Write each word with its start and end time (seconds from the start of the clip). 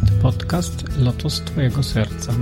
jest 0.00 0.22
podcast 0.22 0.98
Lotos 0.98 1.40
Twojego 1.40 1.82
Serca. 1.82 2.32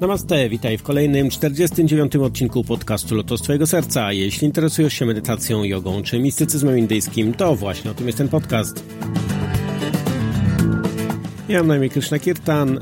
Namaste, 0.00 0.48
witaj 0.48 0.78
w 0.78 0.82
kolejnym 0.82 1.30
49. 1.30 2.16
odcinku 2.16 2.64
podcastu 2.64 3.14
Lotos 3.14 3.42
Twojego 3.42 3.66
Serca. 3.66 4.12
Jeśli 4.12 4.46
interesujesz 4.46 4.94
się 4.94 5.06
medytacją, 5.06 5.64
jogą 5.64 6.02
czy 6.02 6.18
mistycyzmem 6.18 6.78
indyjskim, 6.78 7.34
to 7.34 7.56
właśnie 7.56 7.90
o 7.90 7.94
tym 7.94 8.06
jest 8.06 8.18
ten 8.18 8.28
podcast. 8.28 8.84
Ja 11.48 11.58
mam 11.58 11.66
na 11.66 11.76
imię 11.76 11.88
Krishna 11.88 12.18
Kirtan. 12.18 12.78
E, 12.78 12.80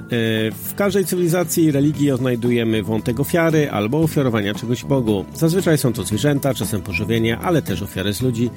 w 0.51 0.75
każdej 0.77 1.05
cywilizacji 1.05 1.65
i 1.65 1.71
religii 1.71 2.11
odnajdujemy 2.11 2.83
wątek 2.83 3.21
ofiary 3.21 3.71
albo 3.71 3.99
ofiarowania 3.99 4.55
czegoś 4.55 4.85
Bogu. 4.85 5.25
Zazwyczaj 5.35 5.79
są 5.79 5.93
to 5.93 6.03
zwierzęta, 6.05 6.55
czasem 6.55 6.83
pożywienie, 6.83 7.39
ale 7.39 7.63
też 7.63 7.83
ofiary 7.83 8.13
z 8.13 8.23
ludzi. 8.23 8.51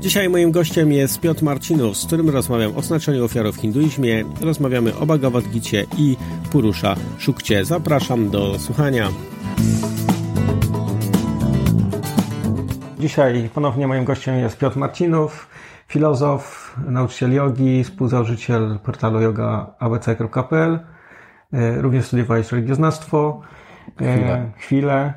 Dzisiaj 0.00 0.28
moim 0.28 0.50
gościem 0.50 0.92
jest 0.92 1.20
Piotr 1.20 1.42
Marcinów, 1.42 1.96
z 1.96 2.06
którym 2.06 2.30
rozmawiam 2.30 2.76
o 2.76 2.82
znaczeniu 2.82 3.24
ofiary 3.24 3.52
w 3.52 3.56
hinduizmie. 3.56 4.24
Rozmawiamy 4.40 4.96
o 4.96 5.06
Bhagavad 5.06 5.44
Gita 5.44 5.94
i 5.98 6.16
Purusha 6.50 6.96
Shukcie. 7.18 7.64
Zapraszam 7.64 8.30
do 8.30 8.58
słuchania. 8.58 9.08
Dzisiaj 13.00 13.50
ponownie 13.54 13.86
moim 13.86 14.04
gościem 14.04 14.38
jest 14.38 14.58
Piotr 14.58 14.76
Marcinów, 14.76 15.48
filozof, 15.86 16.76
nauczyciel 16.86 17.32
jogi, 17.32 17.84
współzałożyciel 17.84 18.78
portalu 18.82 19.20
yoga.abc.pl. 19.20 20.80
E, 21.52 21.82
również 21.82 22.06
studiowałeś 22.06 22.52
religioznawstwo. 22.52 23.40
E, 24.00 24.12
chwilę. 24.12 24.50
Chwilę. 24.56 25.14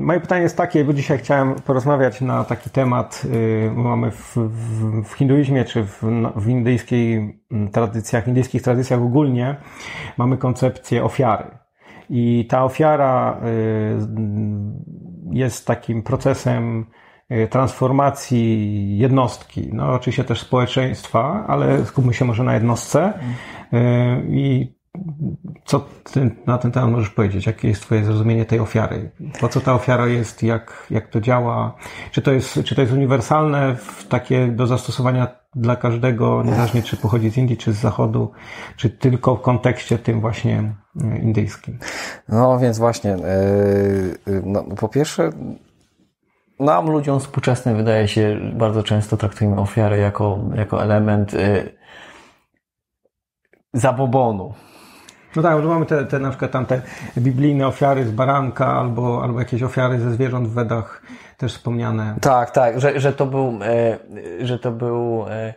Moje 0.00 0.20
pytanie 0.20 0.42
jest 0.42 0.56
takie, 0.56 0.84
bo 0.84 0.92
dzisiaj 0.92 1.18
chciałem 1.18 1.54
porozmawiać 1.54 2.20
na 2.20 2.44
taki 2.44 2.70
temat. 2.70 3.22
Y, 3.24 3.70
mamy 3.74 4.10
w, 4.10 4.36
w, 4.36 5.02
w 5.04 5.12
hinduizmie 5.12 5.64
czy 5.64 5.84
w, 5.84 6.02
w 6.36 6.48
indyjskiej 6.48 7.38
tradycjach, 7.72 8.28
indyjskich 8.28 8.62
tradycjach 8.62 9.00
ogólnie 9.00 9.56
mamy 10.18 10.36
koncepcję 10.36 11.04
ofiary. 11.04 11.44
I 12.10 12.46
ta 12.50 12.64
ofiara 12.64 13.40
y, 13.44 13.98
jest 15.32 15.66
takim 15.66 16.02
procesem 16.02 16.86
transformacji 17.50 18.98
jednostki, 18.98 19.70
no 19.72 19.92
oczywiście 19.92 20.24
też 20.24 20.40
społeczeństwa, 20.40 21.44
ale 21.48 21.86
skupmy 21.86 22.14
się 22.14 22.24
może 22.24 22.44
na 22.44 22.54
jednostce. 22.54 23.12
I 24.28 24.78
co 25.64 25.86
ty 26.12 26.30
na 26.46 26.58
ten 26.58 26.72
temat 26.72 26.90
możesz 26.90 27.10
powiedzieć? 27.10 27.46
Jakie 27.46 27.68
jest 27.68 27.82
Twoje 27.82 28.04
zrozumienie 28.04 28.44
tej 28.44 28.60
ofiary? 28.60 29.10
Po 29.40 29.48
co 29.48 29.60
ta 29.60 29.74
ofiara 29.74 30.06
jest? 30.06 30.42
Jak, 30.42 30.86
jak 30.90 31.08
to 31.08 31.20
działa? 31.20 31.74
Czy 32.12 32.22
to 32.22 32.32
jest, 32.32 32.60
czy 32.64 32.74
to 32.74 32.80
jest 32.80 32.92
uniwersalne, 32.92 33.76
takie 34.08 34.46
do 34.46 34.66
zastosowania 34.66 35.26
dla 35.54 35.76
każdego, 35.76 36.42
niezależnie 36.42 36.82
czy 36.82 36.96
pochodzi 36.96 37.30
z 37.30 37.36
Indii, 37.36 37.56
czy 37.56 37.72
z 37.72 37.76
Zachodu, 37.76 38.32
czy 38.76 38.90
tylko 38.90 39.36
w 39.36 39.42
kontekście 39.42 39.98
tym 39.98 40.20
właśnie 40.20 40.74
e, 41.04 41.18
indyjskim? 41.18 41.78
No 42.28 42.58
więc 42.58 42.78
właśnie, 42.78 43.16
yy, 44.26 44.42
no, 44.44 44.62
po 44.62 44.88
pierwsze, 44.88 45.30
nam 46.60 46.90
ludziom 46.90 47.20
współczesnym 47.20 47.76
wydaje 47.76 48.08
się, 48.08 48.40
bardzo 48.54 48.82
często 48.82 49.16
traktujemy 49.16 49.60
ofiarę 49.60 49.98
jako, 49.98 50.38
jako 50.54 50.82
element 50.82 51.32
yy, 51.32 51.78
zabobonu 53.72 54.54
no 55.36 55.42
tak, 55.42 55.62
bo 55.62 55.68
mamy 55.68 55.86
te, 55.86 56.04
te 56.04 56.18
na 56.18 56.30
przykład 56.30 56.50
tam 56.50 56.66
te 56.66 56.82
biblijne 57.18 57.66
ofiary 57.66 58.04
z 58.04 58.10
baranka 58.10 58.66
albo, 58.66 59.22
albo 59.22 59.38
jakieś 59.38 59.62
ofiary 59.62 60.00
ze 60.00 60.12
zwierząt 60.12 60.48
w 60.48 60.52
Wedach 60.52 61.02
też 61.36 61.54
wspomniane. 61.54 62.14
Tak, 62.20 62.50
tak, 62.50 62.80
że, 62.80 63.00
że 63.00 63.12
to 63.12 63.26
był, 63.26 63.58
e, 63.62 63.98
że 64.46 64.58
to 64.58 64.70
był, 64.70 65.26
e, 65.28 65.54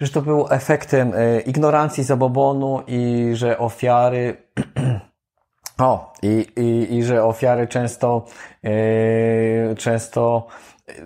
że 0.00 0.08
to 0.08 0.22
był 0.22 0.46
efektem 0.50 1.12
e, 1.14 1.40
ignorancji, 1.40 2.04
zabobonu 2.04 2.82
i 2.86 3.30
że 3.34 3.58
ofiary 3.58 4.36
o, 5.78 6.12
i, 6.22 6.46
i, 6.56 6.94
i 6.94 7.04
że 7.04 7.24
ofiary 7.24 7.66
często, 7.66 8.24
często 9.78 10.46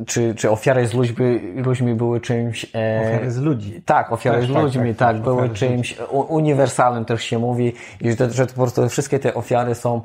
czy, 0.06 0.34
czy 0.34 0.50
ofiary 0.50 0.86
z 0.86 0.94
ludźmi, 0.94 1.40
ludźmi 1.54 1.94
były 1.94 2.20
czymś... 2.20 2.64
E, 2.74 3.00
ofiary 3.00 3.30
z 3.30 3.38
ludzi. 3.38 3.82
Tak, 3.86 4.12
ofiary 4.12 4.40
też, 4.40 4.50
z 4.50 4.52
tak, 4.52 4.62
ludźmi, 4.62 4.94
tak, 4.94 5.16
tak 5.16 5.22
były 5.22 5.48
czymś 5.50 5.96
uniwersalnym 6.10 7.04
też 7.04 7.24
się 7.24 7.38
mówi 7.38 7.72
i 8.00 8.12
że, 8.12 8.30
że 8.30 8.46
po 8.46 8.54
prostu 8.54 8.88
wszystkie 8.88 9.18
te 9.18 9.34
ofiary 9.34 9.74
są 9.74 10.02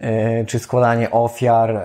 e, 0.00 0.44
czy 0.44 0.58
składanie 0.58 1.10
ofiar 1.10 1.70
e, 1.76 1.82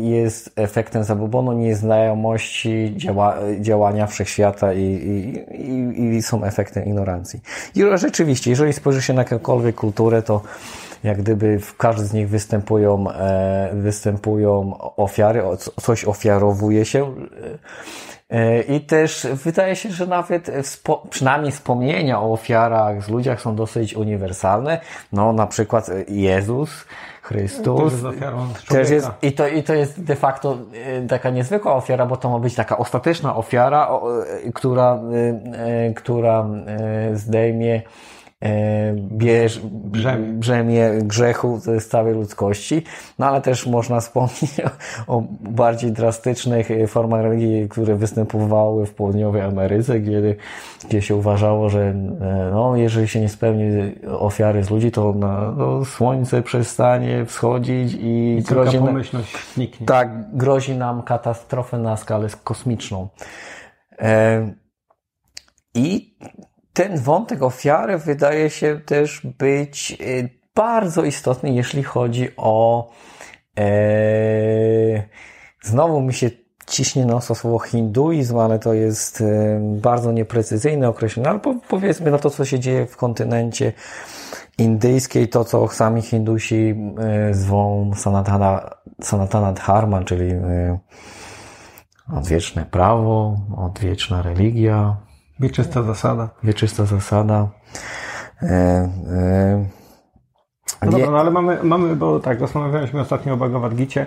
jest 0.00 0.52
efektem 0.56 1.04
zabobonu, 1.04 1.52
nieznajomości 1.52 2.92
działa, 2.96 3.36
działania 3.60 4.06
wszechświata 4.06 4.72
i, 4.72 4.82
i, 4.82 6.02
i, 6.02 6.16
i 6.16 6.22
są 6.22 6.44
efektem 6.44 6.84
ignorancji. 6.84 7.40
I 7.74 7.82
rzeczywiście, 7.94 8.50
jeżeli 8.50 8.72
spojrzy 8.72 9.02
się 9.02 9.12
na 9.12 9.22
jakąkolwiek 9.22 9.74
kulturę, 9.74 10.22
to 10.22 10.40
jak 11.04 11.18
gdyby 11.18 11.58
w 11.58 11.76
każdy 11.76 12.04
z 12.04 12.12
nich 12.12 12.28
występują, 12.28 13.10
e, 13.10 13.70
występują 13.74 14.78
ofiary, 14.96 15.42
coś 15.80 16.04
ofiarowuje 16.04 16.84
się. 16.84 17.14
E, 18.30 18.60
I 18.60 18.80
też 18.80 19.26
wydaje 19.44 19.76
się, 19.76 19.90
że 19.90 20.06
nawet 20.06 20.50
przynajmniej 21.10 21.52
wspomnienia 21.52 22.20
o 22.20 22.32
ofiarach 22.32 23.04
z 23.04 23.08
ludziach 23.08 23.40
są 23.40 23.56
dosyć 23.56 23.94
uniwersalne. 23.94 24.80
No, 25.12 25.32
na 25.32 25.46
przykład 25.46 25.90
Jezus, 26.08 26.84
Chrystus. 27.22 27.92
Też 28.68 28.90
jest, 28.90 29.10
i, 29.22 29.32
to, 29.32 29.48
I 29.48 29.62
to 29.62 29.74
jest 29.74 30.02
de 30.02 30.16
facto 30.16 30.58
e, 30.86 31.06
taka 31.06 31.30
niezwykła 31.30 31.74
ofiara, 31.74 32.06
bo 32.06 32.16
to 32.16 32.30
ma 32.30 32.38
być 32.38 32.54
taka 32.54 32.78
ostateczna 32.78 33.36
ofiara, 33.36 33.90
która, 34.54 35.00
która 35.94 36.46
zdejmie 37.14 37.82
bierz, 38.94 39.60
brzemię. 39.64 40.32
brzemię 40.32 40.90
grzechu 41.02 41.60
z 41.78 41.88
całej 41.88 42.14
ludzkości, 42.14 42.82
no 43.18 43.26
ale 43.26 43.40
też 43.40 43.66
można 43.66 44.00
wspomnieć 44.00 44.60
o, 45.06 45.16
o 45.16 45.22
bardziej 45.40 45.92
drastycznych 45.92 46.68
formach 46.88 47.22
religii, 47.22 47.68
które 47.68 47.96
występowały 47.96 48.86
w 48.86 48.94
południowej 48.94 49.42
Ameryce, 49.42 50.00
gdzie, 50.00 50.36
gdzie 50.88 51.02
się 51.02 51.16
uważało, 51.16 51.68
że 51.68 51.80
e, 51.80 52.50
no, 52.52 52.76
jeżeli 52.76 53.08
się 53.08 53.20
nie 53.20 53.28
spełni 53.28 53.94
ofiary 54.18 54.64
z 54.64 54.70
ludzi, 54.70 54.90
to 54.90 55.12
na, 55.12 55.52
no, 55.56 55.84
słońce 55.84 56.42
przestanie 56.42 57.24
wschodzić 57.24 57.94
i, 57.94 58.36
I 58.38 58.42
grozi, 58.42 58.78
zniknie. 59.54 59.86
Tak, 59.86 60.36
grozi 60.36 60.76
nam 60.76 61.02
katastrofę 61.02 61.78
na 61.78 61.96
skalę 61.96 62.28
kosmiczną. 62.44 63.08
E, 63.98 64.52
I 65.74 66.16
ten 66.80 66.98
wątek 66.98 67.42
ofiary 67.42 67.98
wydaje 67.98 68.50
się 68.50 68.80
też 68.86 69.20
być 69.38 69.96
y, 70.00 70.28
bardzo 70.54 71.04
istotny, 71.04 71.50
jeśli 71.50 71.82
chodzi 71.82 72.28
o. 72.36 72.90
E, 73.58 75.02
znowu 75.62 76.00
mi 76.00 76.14
się 76.14 76.30
ciśnie 76.66 77.06
na 77.06 77.20
słowo 77.20 77.58
hinduizm, 77.58 78.38
ale 78.38 78.58
to 78.58 78.74
jest 78.74 79.20
e, 79.20 79.60
bardzo 79.62 80.12
nieprecyzyjne 80.12 80.88
określenie, 80.88 81.28
ale 81.28 81.38
po, 81.40 81.54
powiedzmy 81.68 82.10
na 82.10 82.18
to, 82.18 82.30
co 82.30 82.44
się 82.44 82.58
dzieje 82.58 82.86
w 82.86 82.96
kontynencie 82.96 83.72
indyjskiej, 84.58 85.28
to 85.28 85.44
co 85.44 85.68
sami 85.68 86.02
Hindusi 86.02 86.74
e, 86.98 87.34
zwą 87.34 87.90
Sanatana, 87.96 88.70
Sanatana 89.02 89.52
Dharma, 89.52 90.04
czyli 90.04 90.32
odwieczne 92.16 92.66
prawo, 92.66 93.36
odwieczna 93.56 94.22
religia, 94.22 94.96
Wieczysta 95.40 95.82
zasada. 95.82 96.28
Wieczysta 96.42 96.84
zasada. 96.84 97.48
E, 98.42 98.46
e, 98.46 99.64
no 100.82 100.90
dobra, 100.92 101.10
no 101.10 101.18
ale 101.18 101.30
mamy, 101.30 101.58
mamy, 101.62 101.96
bo 101.96 102.20
tak, 102.20 102.40
rozmawialiśmy 102.40 103.00
ostatnio 103.00 103.34
o 103.34 103.36
Bhagavad 103.36 103.74
Gita 103.74 104.00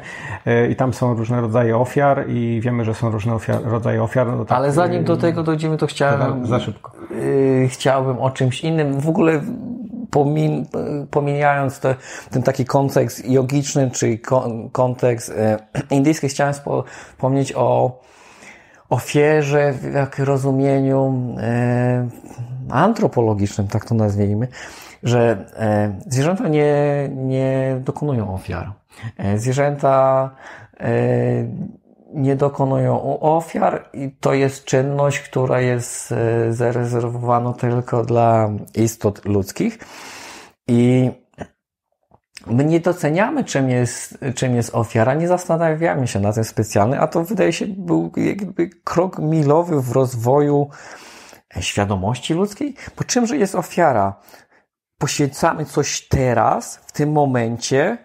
e, 0.45 0.67
i 0.67 0.75
tam 0.75 0.93
są 0.93 1.13
różne 1.15 1.41
rodzaje 1.41 1.77
ofiar 1.77 2.25
i 2.29 2.61
wiemy, 2.63 2.85
że 2.85 2.93
są 2.93 3.11
różne 3.11 3.33
ofiar, 3.33 3.63
rodzaje 3.63 4.03
ofiar. 4.03 4.27
No 4.27 4.45
tak, 4.45 4.57
ale 4.57 4.71
zanim 4.71 5.03
do 5.03 5.17
tego 5.17 5.43
dojdziemy, 5.43 5.77
to 5.77 5.87
chciałem... 5.87 6.47
Za 6.47 6.59
szybko. 6.59 6.91
Yy, 7.11 7.67
chciałbym 7.67 8.17
o 8.17 8.31
czymś 8.31 8.61
innym. 8.61 8.99
W 8.99 9.09
ogóle 9.09 9.41
pomin, 10.11 10.65
pomijając 11.11 11.79
te, 11.79 11.95
ten 12.31 12.43
taki 12.43 12.65
kontekst 12.65 13.29
jogiczny, 13.29 13.91
czy 13.91 14.19
kontekst 14.71 15.29
e, 15.29 15.57
indyjski, 15.89 16.27
chciałem 16.27 16.53
wspomnieć 16.53 17.53
o 17.55 17.99
ofierze 18.89 19.73
w 19.73 19.93
jak 19.93 20.19
rozumieniu 20.19 21.33
e, 21.37 22.07
antropologicznym, 22.69 23.67
tak 23.67 23.85
to 23.85 23.95
nazwijmy, 23.95 24.47
że 25.03 25.45
e, 25.55 25.95
zwierzęta 26.07 26.47
nie, 26.47 27.09
nie 27.15 27.81
dokonują 27.83 28.33
ofiar. 28.33 28.71
E, 29.17 29.37
zwierzęta 29.37 30.29
e, 30.79 30.93
nie 32.13 32.35
dokonują 32.35 33.19
ofiar 33.19 33.89
i 33.93 34.11
to 34.19 34.33
jest 34.33 34.65
czynność, 34.65 35.19
która 35.19 35.61
jest 35.61 36.11
e, 36.11 36.53
zarezerwowana 36.53 37.53
tylko 37.53 38.03
dla 38.03 38.49
istot 38.75 39.25
ludzkich 39.25 39.77
i 40.67 41.11
my 42.47 42.65
nie 42.65 42.79
doceniamy, 42.79 43.43
czym 43.43 43.69
jest, 43.69 44.17
czym 44.35 44.55
jest 44.55 44.75
ofiara, 44.75 45.13
nie 45.13 45.27
zastanawiamy 45.27 46.07
się 46.07 46.19
na 46.19 46.33
tym 46.33 46.43
specjalnie, 46.43 46.99
a 46.99 47.07
to 47.07 47.23
wydaje 47.23 47.53
się 47.53 47.65
był 47.67 48.11
jakby 48.17 48.69
krok 48.69 49.19
milowy 49.19 49.81
w 49.81 49.91
rozwoju 49.91 50.69
świadomości 51.59 52.33
ludzkiej. 52.33 52.75
Bo 52.97 53.03
czymże 53.03 53.37
jest 53.37 53.55
ofiara? 53.55 54.19
Poświęcamy 54.97 55.65
coś 55.65 56.07
teraz, 56.07 56.75
w 56.75 56.91
tym 56.91 57.11
momencie, 57.11 57.97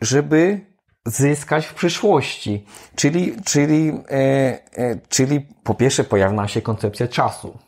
żeby 0.00 0.60
zyskać 1.06 1.66
w 1.66 1.74
przyszłości. 1.74 2.66
Czyli, 2.94 3.36
czyli, 3.44 3.92
e, 4.10 4.14
e, 4.14 4.98
czyli 5.08 5.40
po 5.64 5.74
pierwsze 5.74 6.04
pojawia 6.04 6.32
nam 6.32 6.48
się 6.48 6.62
koncepcja 6.62 7.08
czasu. 7.08 7.58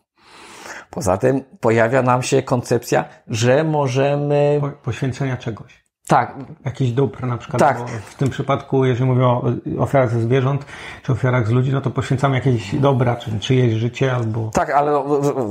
Poza 0.91 1.19
tym 1.19 1.45
pojawia 1.61 2.03
nam 2.03 2.23
się 2.23 2.43
koncepcja, 2.43 3.05
że 3.27 3.65
możemy. 3.65 4.59
Po, 4.61 4.69
poświęcenia 4.69 5.37
czegoś. 5.37 5.80
Tak. 6.11 6.35
Jakiś 6.65 6.93
dóbr 6.93 7.27
na 7.27 7.37
przykład. 7.37 7.61
Tak. 7.61 7.79
W 7.89 8.15
tym 8.15 8.31
przypadku, 8.31 8.85
jeżeli 8.85 9.11
mówię 9.11 9.27
o 9.27 9.45
ofiarach 9.79 10.11
ze 10.11 10.21
zwierząt, 10.21 10.65
czy 11.03 11.13
ofiarach 11.13 11.47
z 11.47 11.51
ludzi, 11.51 11.73
no 11.73 11.81
to 11.81 11.91
poświęcamy 11.91 12.35
jakieś 12.35 12.75
dobra, 12.75 13.17
czy 13.17 13.41
czyjeś 13.41 13.75
życie 13.75 14.13
albo. 14.13 14.51
Tak, 14.53 14.71
ale 14.71 15.05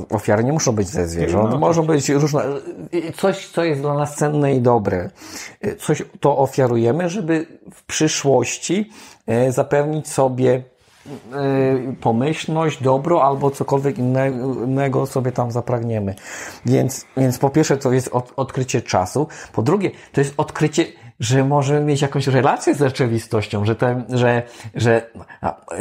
ofiary 0.09 0.43
nie 0.43 0.53
muszą 0.53 0.71
być 0.71 0.87
ze 0.87 1.07
zwierząt. 1.07 1.51
No, 1.51 1.59
Mogą 1.59 1.83
być 1.83 2.09
różne. 2.09 2.43
Coś, 3.15 3.47
co 3.47 3.63
jest 3.63 3.81
dla 3.81 3.93
nas 3.93 4.15
cenne 4.15 4.55
i 4.55 4.61
dobre. 4.61 5.09
Coś 5.79 6.03
to 6.19 6.37
ofiarujemy, 6.37 7.09
żeby 7.09 7.45
w 7.73 7.85
przyszłości 7.85 8.89
e, 9.27 9.51
zapewnić 9.51 10.07
sobie 10.07 10.63
pomyślność, 12.01 12.83
dobro 12.83 13.23
albo 13.23 13.51
cokolwiek 13.51 13.97
innego 13.97 15.05
sobie 15.05 15.31
tam 15.31 15.51
zapragniemy. 15.51 16.15
Więc, 16.65 17.05
więc 17.17 17.37
po 17.37 17.49
pierwsze 17.49 17.77
to 17.77 17.91
jest 17.91 18.07
od, 18.07 18.33
odkrycie 18.35 18.81
czasu, 18.81 19.27
po 19.53 19.61
drugie 19.61 19.91
to 20.11 20.21
jest 20.21 20.33
odkrycie, 20.37 20.85
że 21.19 21.43
możemy 21.43 21.81
mieć 21.81 22.01
jakąś 22.01 22.27
relację 22.27 22.75
z 22.75 22.79
rzeczywistością, 22.79 23.65
że, 23.65 23.75
te, 23.75 24.03
że, 24.09 24.43
że, 24.75 25.09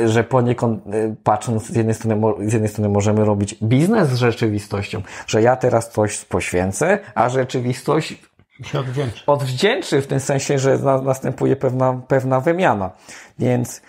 że 0.06 0.24
poniekąd 0.24 0.86
y, 0.86 1.16
patrząc 1.24 1.66
z 1.66 1.76
jednej, 1.76 1.94
strony, 1.94 2.48
z 2.50 2.52
jednej 2.52 2.70
strony 2.70 2.88
możemy 2.88 3.24
robić 3.24 3.54
biznes 3.62 4.08
z 4.08 4.14
rzeczywistością, 4.14 5.02
że 5.26 5.42
ja 5.42 5.56
teraz 5.56 5.90
coś 5.90 6.24
poświęcę, 6.24 6.98
a 7.14 7.28
rzeczywistość 7.28 8.14
się 8.62 8.78
odwdzięczy. 8.78 9.22
Odwdzięczy 9.26 10.02
w 10.02 10.06
tym 10.06 10.20
sensie, 10.20 10.58
że 10.58 10.78
następuje 11.04 11.56
pewna, 11.56 12.00
pewna 12.08 12.40
wymiana. 12.40 12.90
Więc 13.38 13.82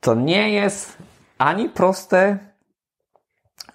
to 0.00 0.14
nie 0.14 0.50
jest 0.50 0.96
ani 1.38 1.68
proste, 1.68 2.38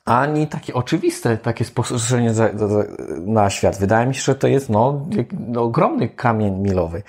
ani 0.06 0.48
takie 0.48 0.74
oczywiste, 0.74 1.38
takie 1.38 1.66
spostrzeżenie 1.66 2.34
na 3.20 3.50
świat. 3.50 3.78
Wydaje 3.78 4.08
mi 4.08 4.16
się, 4.16 4.22
że 4.22 4.36
to 4.36 4.48
jest 4.48 4.70
no, 4.70 5.08
no 5.40 5.62
ogromny 5.62 6.10
kamień 6.10 6.54
milowy. 6.54 7.04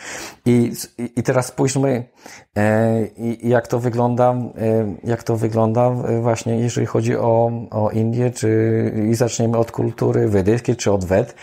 I, 0.47 0.73
i 1.17 1.23
teraz 1.23 1.47
spójrzmy, 1.47 2.09
e, 2.57 3.07
jak 3.43 3.69
to 3.69 3.79
wygląda, 3.79 4.31
e, 4.33 4.97
jak 5.05 5.23
to 5.23 5.37
wygląda 5.37 5.91
właśnie, 6.21 6.59
jeżeli 6.59 6.87
chodzi 6.87 7.17
o, 7.17 7.51
o 7.71 7.91
czy 8.35 8.93
i 9.11 9.15
zaczniemy 9.15 9.59
od 9.59 9.73
kultury 9.73 10.29
wedyjskiej, 10.29 10.77
czy 10.77 10.93
od 10.93 11.05
Wed, 11.05 11.35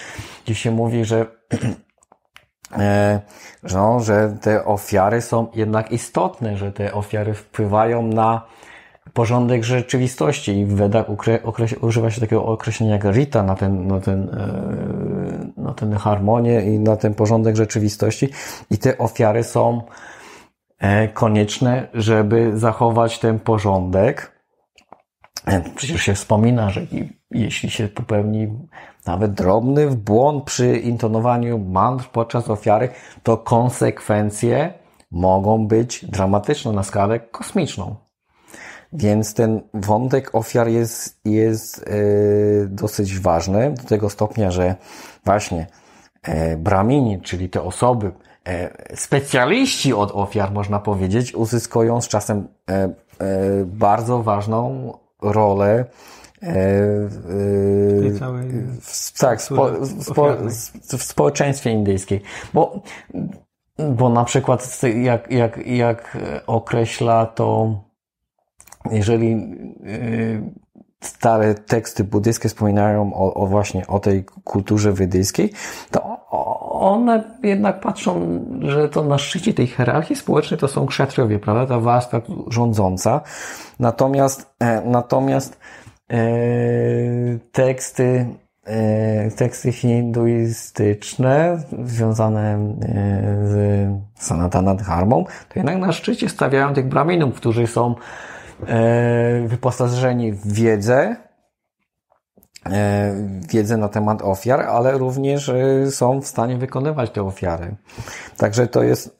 gdzie 0.46 0.56
się 0.56 0.72
mówi, 0.72 1.06
że 1.06 1.26
E, 1.54 1.58
no, 3.74 4.00
że 4.00 4.38
te 4.42 4.66
ofiary 4.66 5.22
są 5.22 5.48
jednak 5.56 5.92
istotne, 5.92 6.58
że 6.58 6.72
te 6.72 6.94
ofiary 6.94 7.34
wpływają 7.34 8.02
na 8.08 8.42
porządek 9.14 9.64
rzeczywistości 9.64 10.60
i 10.60 10.66
w 10.66 10.75
Wedach 10.75 11.06
używa 11.81 12.12
się 12.12 12.22
takiego 12.22 12.46
określenia 12.46 12.94
jak 12.94 13.04
Rita 13.04 13.44
na 13.44 13.56
ten, 13.56 13.88
na 13.88 14.00
ten, 14.00 14.30
e, 14.30 15.62
na 15.62 15.74
ten 15.74 15.94
harmonię 15.94 16.62
i 16.62 16.80
na 16.80 16.96
ten 16.96 17.14
porządek 17.14 17.56
rzeczywistości 17.56 18.30
i 18.72 18.78
te 18.78 18.98
ofiary 18.98 19.44
są 19.44 19.81
e, 20.80 21.08
konieczne, 21.08 21.88
żeby 21.94 22.60
zachować 22.60 23.19
ten 23.19 23.40
porządek. 23.40 24.34
Przecież 25.76 26.02
się 26.02 26.14
wspomina, 26.14 26.69
że 26.69 26.81
jeśli 27.31 27.69
się 27.69 27.88
popełni 27.88 28.48
nawet 29.06 29.34
drobny 29.34 29.88
błąd 29.88 30.44
przy 30.44 30.78
intonowaniu 30.78 31.60
mantr 31.60 32.10
podczas 32.10 32.50
ofiary, 32.50 32.90
to 33.24 33.38
konsekwencje 33.38 34.74
mogą 35.12 35.68
być 35.68 36.06
dramatyczne 36.06 36.72
na 36.72 36.84
skalę 36.84 37.20
kosmiczną. 37.20 37.96
Więc 38.94 39.34
ten 39.34 39.62
wątek 39.74 40.36
ofiar 40.36 40.68
jest, 40.68 41.20
jest 41.26 41.86
yy, 41.88 42.68
dosyć 42.70 43.20
ważny 43.20 43.72
do 43.72 43.84
tego 43.84 44.10
stopnia, 44.10 44.52
że 44.52 44.76
właśnie 45.26 45.68
yy, 46.28 46.58
bramini, 46.58 47.22
czyli 47.22 47.50
te 47.50 47.62
osoby, 47.62 48.12
yy, 48.48 48.98
specjaliści 48.98 49.94
od 49.94 50.12
ofiar, 50.12 50.52
można 50.52 50.80
powiedzieć, 50.80 51.36
uzyskują 51.36 52.02
z 52.02 52.08
czasem 52.08 52.48
bardzo 53.66 54.24
ważną 54.24 54.94
rolę 55.22 55.86
w, 56.44 58.19
całej 58.19 58.48
tak, 59.19 59.42
spo, 59.42 59.86
spo, 59.86 60.28
w 60.98 61.04
społeczeństwie 61.04 61.72
indyjskiej. 61.72 62.22
Bo, 62.54 62.81
bo 63.80 64.10
na 64.10 64.24
przykład 64.24 64.81
jak, 65.04 65.31
jak, 65.31 65.68
jak 65.68 66.18
określa 66.48 67.25
to, 67.25 67.80
jeżeli 68.92 69.34
y, 69.86 70.51
stare 71.01 71.56
teksty 71.56 72.04
buddyjskie 72.04 72.50
wspominają 72.50 73.13
o, 73.13 73.34
o, 73.34 73.48
właśnie 73.48 73.88
o 73.88 74.00
tej 74.00 74.25
kulturze 74.44 74.92
wydyjskiej, 74.92 75.51
to 75.92 76.30
one 76.72 77.38
jednak 77.44 77.80
patrzą, 77.80 78.40
że 78.60 78.90
to 78.90 79.04
na 79.04 79.18
szczycie 79.18 79.54
tej 79.54 79.68
hierarchii 79.68 80.16
społecznej 80.16 80.60
to 80.60 80.68
są 80.68 80.86
kszatriowie, 80.86 81.40
prawda? 81.40 81.66
Ta 81.66 81.80
warstwa 81.80 82.22
rządząca. 82.48 83.22
Natomiast, 83.80 84.56
e, 84.60 84.81
natomiast 84.86 85.57
E, 85.57 85.82
teksty, 87.51 88.25
e, 88.65 89.31
teksty 89.31 89.71
hinduistyczne 89.71 91.57
związane 91.83 92.54
e, 92.54 92.57
z 93.48 93.89
Sanatana 94.15 94.75
Dharmą, 94.75 95.25
to 95.25 95.54
jednak 95.56 95.77
na 95.77 95.92
szczycie 95.92 96.30
stawiają 96.30 96.74
tych 96.74 96.88
braminów, 96.88 97.36
którzy 97.36 97.68
są 97.68 97.95
wyposażeni 99.45 100.31
w 100.31 100.54
wiedzę, 100.54 101.15
wiedzę 103.50 103.77
na 103.77 103.89
temat 103.89 104.21
ofiar, 104.21 104.59
ale 104.62 104.98
również 104.98 105.51
są 105.89 106.21
w 106.21 106.27
stanie 106.27 106.57
wykonywać 106.57 107.09
te 107.09 107.24
ofiary. 107.24 107.75
Także 108.38 108.68
to 108.68 108.83
jest, 108.83 109.19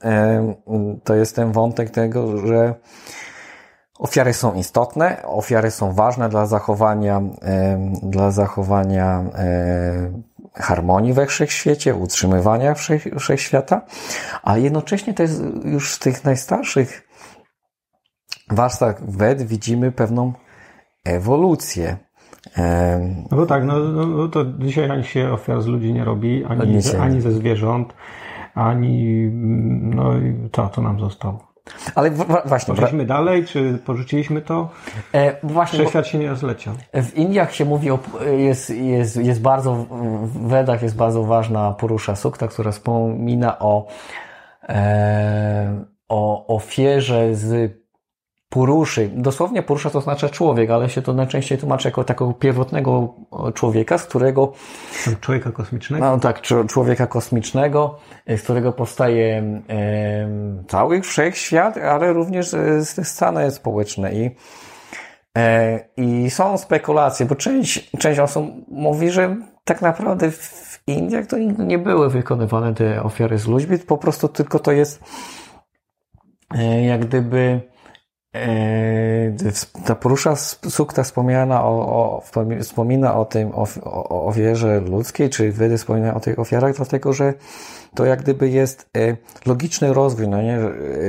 to 1.04 1.16
jest 1.16 1.36
ten 1.36 1.52
wątek 1.52 1.90
tego, 1.90 2.38
że 2.38 2.74
Ofiary 4.04 4.34
są 4.34 4.54
istotne, 4.54 5.24
ofiary 5.26 5.72
są 5.72 5.94
ważne 5.94 6.30
dla 6.30 6.46
zachowania, 6.46 7.22
dla 8.04 8.32
zachowania 8.32 9.24
harmonii 10.54 11.14
we 11.14 11.26
wszechświecie, 11.26 11.96
utrzymywania 11.96 12.74
wszech, 12.74 13.04
wszechświata, 13.20 13.82
a 14.44 14.58
jednocześnie 14.58 15.14
to 15.14 15.24
jest 15.24 15.44
już 15.66 15.94
z 15.94 16.00
tych 16.00 16.24
najstarszych 16.24 17.08
warstwach 18.52 19.12
Wed 19.12 19.42
widzimy 19.42 19.92
pewną 19.92 20.34
ewolucję. 21.04 21.98
No 23.32 23.38
bo 23.38 23.46
tak, 23.46 23.66
no, 23.66 23.80
no 23.80 24.28
to 24.28 24.46
dzisiaj 24.46 24.90
ani 24.90 25.04
się 25.04 25.32
ofiar 25.32 25.62
z 25.62 25.66
ludzi 25.66 25.94
nie 25.94 26.06
robi, 26.06 26.46
ani, 26.46 26.80
ani 27.00 27.22
ze 27.22 27.32
zwierząt, 27.32 27.94
ani 28.56 29.30
no 29.82 30.12
to, 30.52 30.70
co 30.70 30.82
nam 30.82 31.00
zostało. 31.00 31.53
Ale 31.96 32.12
właśnie. 32.46 32.74
Poszliśmy 32.74 33.06
dalej, 33.06 33.46
czy 33.46 33.80
porzuciliśmy 33.86 34.42
to? 34.42 34.70
E, 35.14 35.48
właśnie. 35.48 35.80
Wszechświat 35.80 36.08
się 36.08 36.18
nie 36.18 36.30
rozleciał. 36.30 36.74
W 36.94 37.18
Indiach 37.18 37.56
się 37.56 37.66
mówi 37.66 37.92
o, 37.92 38.00
jest, 38.38 38.70
jest, 38.70 39.18
jest 39.18 39.42
bardzo, 39.42 39.74
w 40.22 40.48
Wedach 40.48 40.82
jest 40.82 40.96
bardzo 40.96 41.24
ważna 41.24 41.72
Purusha 41.72 42.16
Sukta, 42.16 42.48
która 42.48 42.72
wspomina 42.72 43.60
o, 43.60 43.88
e, 44.70 45.86
o 46.10 46.48
ofierze 46.56 47.36
z 47.36 47.83
Puruszy. 48.54 49.10
Dosłownie 49.16 49.64
Purusza 49.64 49.90
to 49.90 50.02
znaczy 50.02 50.30
człowiek, 50.30 50.70
ale 50.70 50.90
się 50.90 51.02
to 51.02 51.14
najczęściej 51.14 51.58
tłumaczy 51.58 51.88
jako 51.88 52.04
takiego 52.04 52.34
pierwotnego 52.34 53.14
człowieka, 53.54 53.98
z 53.98 54.04
którego... 54.04 54.52
Człowieka 55.22 55.52
kosmicznego? 55.52 56.06
No 56.06 56.20
tak, 56.20 56.42
człowieka 56.68 57.08
kosmicznego, 57.08 58.00
z 58.28 58.42
którego 58.42 58.72
powstaje 58.72 59.44
e, 59.70 60.64
cały 60.68 61.02
wszechświat, 61.02 61.78
ale 61.78 62.14
również 62.14 62.54
e, 62.54 62.86
stany 62.86 63.52
społeczne 63.52 64.14
i 64.14 64.32
e, 65.38 65.80
i 65.98 66.30
są 66.30 66.58
spekulacje, 66.58 67.26
bo 67.26 67.36
część, 67.36 67.92
część 68.00 68.20
osób 68.20 68.46
mówi, 68.68 69.12
że 69.12 69.36
tak 69.64 69.82
naprawdę 69.82 70.32
w 70.32 70.84
Indiach 70.88 71.28
to 71.28 71.38
nigdy 71.38 71.66
nie 71.66 71.78
były 71.78 72.10
wykonywane 72.10 72.74
te 72.74 73.04
ofiary 73.04 73.38
z 73.38 73.48
ludźmi, 73.48 73.78
po 73.80 73.98
prostu 73.98 74.28
tylko 74.28 74.60
to 74.60 74.72
jest 74.72 75.04
e, 76.56 76.86
jak 76.86 77.06
gdyby 77.06 77.73
ta 79.86 79.96
porusza 79.96 80.36
sukta 80.70 81.04
wspomniana 81.04 81.64
o, 81.64 81.70
o, 81.70 82.24
wspomina 82.62 83.16
o 83.16 83.26
tym, 83.26 83.52
o, 83.56 83.68
o, 83.84 84.34
ludzkiej, 84.86 85.30
czy 85.30 85.54
wtedy 85.54 85.78
wspomina 85.78 86.14
o 86.14 86.20
tych 86.20 86.40
ofiarach, 86.40 86.76
dlatego 86.76 87.14
że 87.14 87.34
to 87.96 88.06
jak 88.06 88.22
gdyby 88.22 88.50
jest 88.50 88.90
e, 88.98 89.18
logiczny 89.46 89.94
rozwój, 89.94 90.28
no 90.28 90.42
nie? 90.42 90.60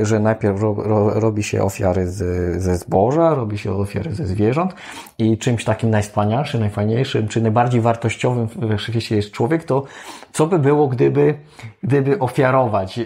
że 0.03 0.21
najpierw 0.21 0.61
ro, 0.61 0.75
ro, 0.79 1.21
robi 1.21 1.43
się 1.43 1.63
ofiary 1.63 2.07
z, 2.07 2.23
ze 2.63 2.77
zboża, 2.77 3.35
robi 3.35 3.59
się 3.59 3.73
ofiary 3.73 4.15
ze 4.15 4.27
zwierząt 4.27 4.75
i 5.19 5.39
czymś 5.39 5.65
takim 5.65 5.91
najwspanialszym, 5.91 6.61
najfajniejszym, 6.61 7.29
czy 7.29 7.43
najbardziej 7.43 7.81
wartościowym 7.81 8.47
we 8.47 8.77
wszechświecie 8.77 9.17
jest 9.17 9.31
człowiek, 9.31 9.65
to 9.65 9.85
co 10.33 10.47
by 10.47 10.59
było, 10.59 10.89
gdyby, 10.89 11.35
gdyby 11.83 12.19
ofiarować 12.19 12.99
e, 12.99 13.05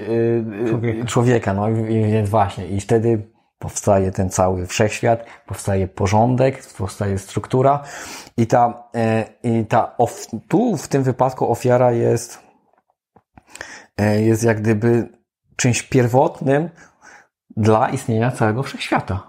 człowieka. 0.69 1.07
człowieka 1.07 1.55
no 1.55 1.67
więc 1.89 2.29
właśnie 2.29 2.67
i 2.67 2.81
wtedy 2.81 3.23
powstaje 3.59 4.13
ten 4.13 4.31
cały 4.31 4.67
wszechświat, 4.67 5.25
powstaje 5.47 5.89
porządek, 5.89 6.67
powstaje 6.79 7.19
struktura 7.19 7.83
i 8.37 8.47
ta, 8.47 8.91
e, 8.95 9.25
i 9.43 9.67
ta 9.67 9.97
tu 10.49 10.77
w 10.77 10.89
tym 10.89 11.03
wypadku 11.03 11.53
ofiara 11.53 11.93
jest, 11.93 12.43
e, 13.97 14.23
jest 14.23 14.45
jak 14.45 14.61
gdyby 14.61 15.09
czymś 15.57 15.83
pierwotnym 15.83 16.71
dla 17.57 17.89
istnienia 17.89 18.31
całego 18.31 18.63
wszechświata. 18.63 19.27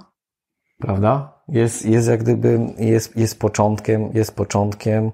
Prawda? 0.79 1.41
Jest, 1.48 1.86
jest 1.86 2.07
jak 2.07 2.19
gdyby, 2.19 2.59
jest, 2.77 3.17
jest 3.17 3.39
początkiem, 3.39 4.09
jest 4.13 4.36
początkiem 4.36 5.12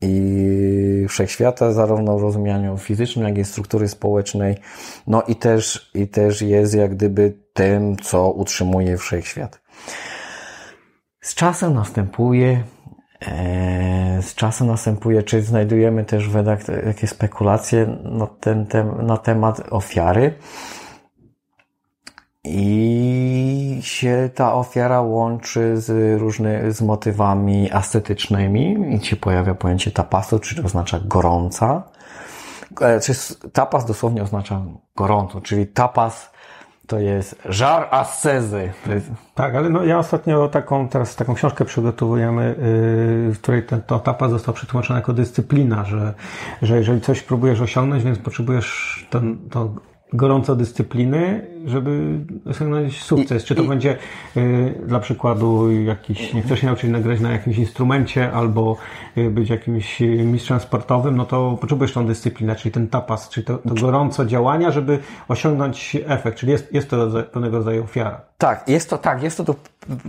i 0.00 1.06
wszechświata, 1.08 1.72
zarówno 1.72 2.18
w 2.18 2.22
rozumieniu 2.22 2.78
fizycznym, 2.78 3.28
jak 3.28 3.38
i 3.38 3.44
struktury 3.44 3.88
społecznej. 3.88 4.56
No 5.06 5.22
i 5.22 5.36
też, 5.36 5.90
i 5.94 6.08
też 6.08 6.42
jest 6.42 6.74
jak 6.74 6.94
gdyby 6.94 7.38
tym, 7.52 7.96
co 7.96 8.30
utrzymuje 8.30 8.98
wszechświat. 8.98 9.60
Z 11.20 11.34
czasem 11.34 11.74
następuje, 11.74 12.62
e, 13.22 14.22
z 14.22 14.34
czasem 14.34 14.66
następuje, 14.66 15.22
czy 15.22 15.42
znajdujemy 15.42 16.04
też 16.04 16.28
w 16.28 16.44
jakieś 16.86 17.10
spekulacje 17.10 17.86
na, 18.04 18.26
ten, 18.26 18.66
na 19.02 19.16
temat 19.16 19.60
ofiary. 19.70 20.34
I 22.44 23.78
się 23.82 24.30
ta 24.34 24.54
ofiara 24.54 25.00
łączy 25.00 25.80
z 25.80 26.20
różnymi, 26.20 26.72
z 26.72 26.82
motywami 26.82 27.72
ascetycznymi 27.72 28.94
i 28.94 29.04
się 29.04 29.16
pojawia 29.16 29.54
pojęcie 29.54 29.90
tapasu, 29.90 30.38
czyli 30.38 30.62
oznacza 30.62 31.00
gorąca. 31.04 31.82
E, 32.80 33.00
tapas 33.52 33.86
dosłownie 33.86 34.22
oznacza 34.22 34.62
gorąco, 34.96 35.40
czyli 35.40 35.66
tapas 35.66 36.30
to 36.88 36.98
jest 36.98 37.42
żar 37.44 37.88
ascezy. 37.90 38.72
Tak, 39.34 39.54
ale 39.54 39.70
no 39.70 39.84
ja 39.84 39.98
ostatnio 39.98 40.48
taką, 40.48 40.88
teraz 40.88 41.16
taką 41.16 41.34
książkę 41.34 41.64
przygotowujemy, 41.64 42.46
yy, 43.26 43.32
w 43.32 43.38
której 43.38 43.62
ten, 43.62 43.82
to 43.82 43.98
tapas 43.98 44.30
został 44.30 44.54
przetłumaczony 44.54 45.00
jako 45.00 45.12
dyscyplina, 45.12 45.84
że, 45.84 46.14
że 46.62 46.76
jeżeli 46.76 47.00
coś 47.00 47.22
próbujesz 47.22 47.60
osiągnąć, 47.60 48.04
więc 48.04 48.18
potrzebujesz 48.18 49.06
ten, 49.10 49.38
to 49.50 49.70
gorąco 50.12 50.56
dyscypliny, 50.56 51.46
żeby 51.66 52.18
osiągnąć 52.50 53.02
sukces. 53.02 53.44
I, 53.44 53.46
Czy 53.46 53.54
to 53.54 53.62
i... 53.62 53.68
będzie 53.68 53.96
y, 54.36 54.74
dla 54.86 55.00
przykładu 55.00 55.72
jakiś, 55.72 56.34
nie 56.34 56.42
chcesz 56.42 56.60
się 56.60 56.66
nauczyć 56.66 56.90
nagrać 56.90 57.20
na 57.20 57.32
jakimś 57.32 57.58
instrumencie 57.58 58.32
albo 58.32 58.76
y, 59.18 59.30
być 59.30 59.50
jakimś 59.50 60.00
mistrzem 60.24 60.60
sportowym, 60.60 61.16
no 61.16 61.24
to 61.24 61.58
potrzebujesz 61.60 61.92
tą 61.92 62.06
dyscyplinę, 62.06 62.56
czyli 62.56 62.72
ten 62.72 62.88
tapas, 62.88 63.28
czyli 63.28 63.46
to, 63.46 63.58
to 63.58 63.74
gorąco 63.74 64.24
działania, 64.24 64.70
żeby 64.70 64.98
osiągnąć 65.28 65.96
efekt. 66.06 66.38
Czyli 66.38 66.52
jest, 66.52 66.72
jest 66.72 66.90
to 66.90 66.96
rodzaj, 66.96 67.24
pewnego 67.24 67.56
rodzaju 67.56 67.84
ofiara. 67.84 68.20
Tak, 68.38 68.68
jest 68.68 68.90
to 68.90 68.98
tak, 68.98 69.22
jest 69.22 69.36
to, 69.36 69.44
to 69.44 69.54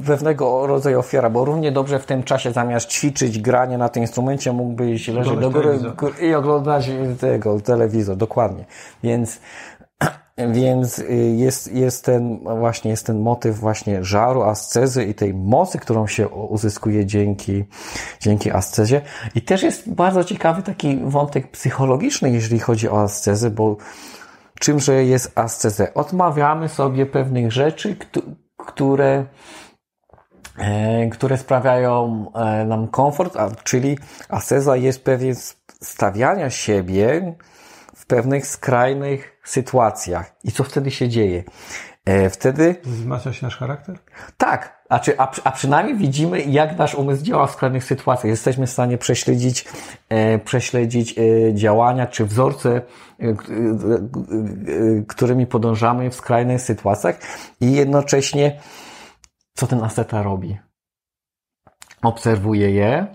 pewnego 0.05 0.67
rodzaju 0.67 0.99
ofiara, 0.99 1.29
bo 1.29 1.45
równie 1.45 1.71
dobrze 1.71 1.99
w 1.99 2.05
tym 2.05 2.23
czasie 2.23 2.51
zamiast 2.51 2.89
ćwiczyć 2.89 3.39
granie 3.39 3.77
na 3.77 3.89
tym 3.89 4.03
instrumencie 4.03 4.53
mógłbyś 4.53 5.07
leżeć 5.07 5.39
do 5.39 5.49
góry 5.49 5.79
i 6.21 6.33
oglądać 6.33 6.89
tego 7.19 7.59
telewizor, 7.59 8.17
dokładnie. 8.17 8.65
Więc 9.03 9.39
więc 10.47 10.99
y, 10.99 11.35
jest, 11.37 11.73
jest 11.73 12.05
ten, 12.05 12.39
właśnie 12.59 12.91
jest 12.91 13.05
ten 13.05 13.19
motyw 13.19 13.59
właśnie 13.59 14.03
żaru, 14.03 14.41
ascezy 14.41 15.03
i 15.05 15.13
tej 15.13 15.33
mocy, 15.33 15.79
którą 15.79 16.07
się 16.07 16.27
uzyskuje 16.27 17.05
dzięki, 17.05 17.65
dzięki 18.19 18.51
ascezie. 18.51 19.01
I 19.35 19.41
też 19.41 19.63
jest 19.63 19.93
bardzo 19.93 20.23
ciekawy 20.23 20.63
taki 20.63 20.97
wątek 20.97 21.51
psychologiczny, 21.51 22.31
jeżeli 22.31 22.59
chodzi 22.59 22.89
o 22.89 23.01
ascezę, 23.01 23.49
bo 23.49 23.77
czymże 24.59 25.03
jest 25.05 25.39
ascezę? 25.39 25.93
Odmawiamy 25.93 26.69
sobie 26.69 27.05
pewnych 27.05 27.51
rzeczy, 27.51 27.95
które, 28.57 29.25
e, 30.57 31.09
które 31.09 31.37
sprawiają 31.37 32.25
e, 32.35 32.65
nam 32.65 32.87
komfort, 32.87 33.37
a, 33.37 33.49
czyli 33.63 33.97
asceza 34.29 34.75
jest 34.75 35.03
pewien 35.03 35.35
stawiania 35.81 36.49
siebie 36.49 37.35
pewnych 38.09 38.47
skrajnych 38.47 39.39
sytuacjach. 39.43 40.35
I 40.43 40.51
co 40.51 40.63
wtedy 40.63 40.91
się 40.91 41.09
dzieje? 41.09 41.43
E, 42.05 42.29
wtedy... 42.29 42.75
Wzmacnia 42.83 43.33
się 43.33 43.45
nasz 43.45 43.57
charakter? 43.57 43.97
Tak. 44.37 44.79
A, 44.89 44.99
czy, 44.99 45.19
a, 45.19 45.31
a 45.43 45.51
przynajmniej 45.51 45.97
widzimy, 45.97 46.41
jak 46.41 46.77
nasz 46.77 46.95
umysł 46.95 47.23
działa 47.23 47.47
w 47.47 47.51
skrajnych 47.51 47.83
sytuacjach. 47.83 48.29
Jesteśmy 48.29 48.67
w 48.67 48.69
stanie 48.69 48.97
prześledzić, 48.97 49.65
e, 50.09 50.39
prześledzić 50.39 51.15
e, 51.17 51.53
działania 51.53 52.07
czy 52.07 52.25
wzorce, 52.25 52.69
e, 52.69 52.81
e, 53.23 53.29
e, 53.29 53.35
którymi 55.07 55.47
podążamy 55.47 56.09
w 56.09 56.15
skrajnych 56.15 56.61
sytuacjach 56.61 57.19
i 57.61 57.71
jednocześnie 57.71 58.59
co 59.53 59.67
ten 59.67 59.83
asceta 59.83 60.23
robi? 60.23 60.57
Obserwuje 62.01 62.71
je, 62.71 63.07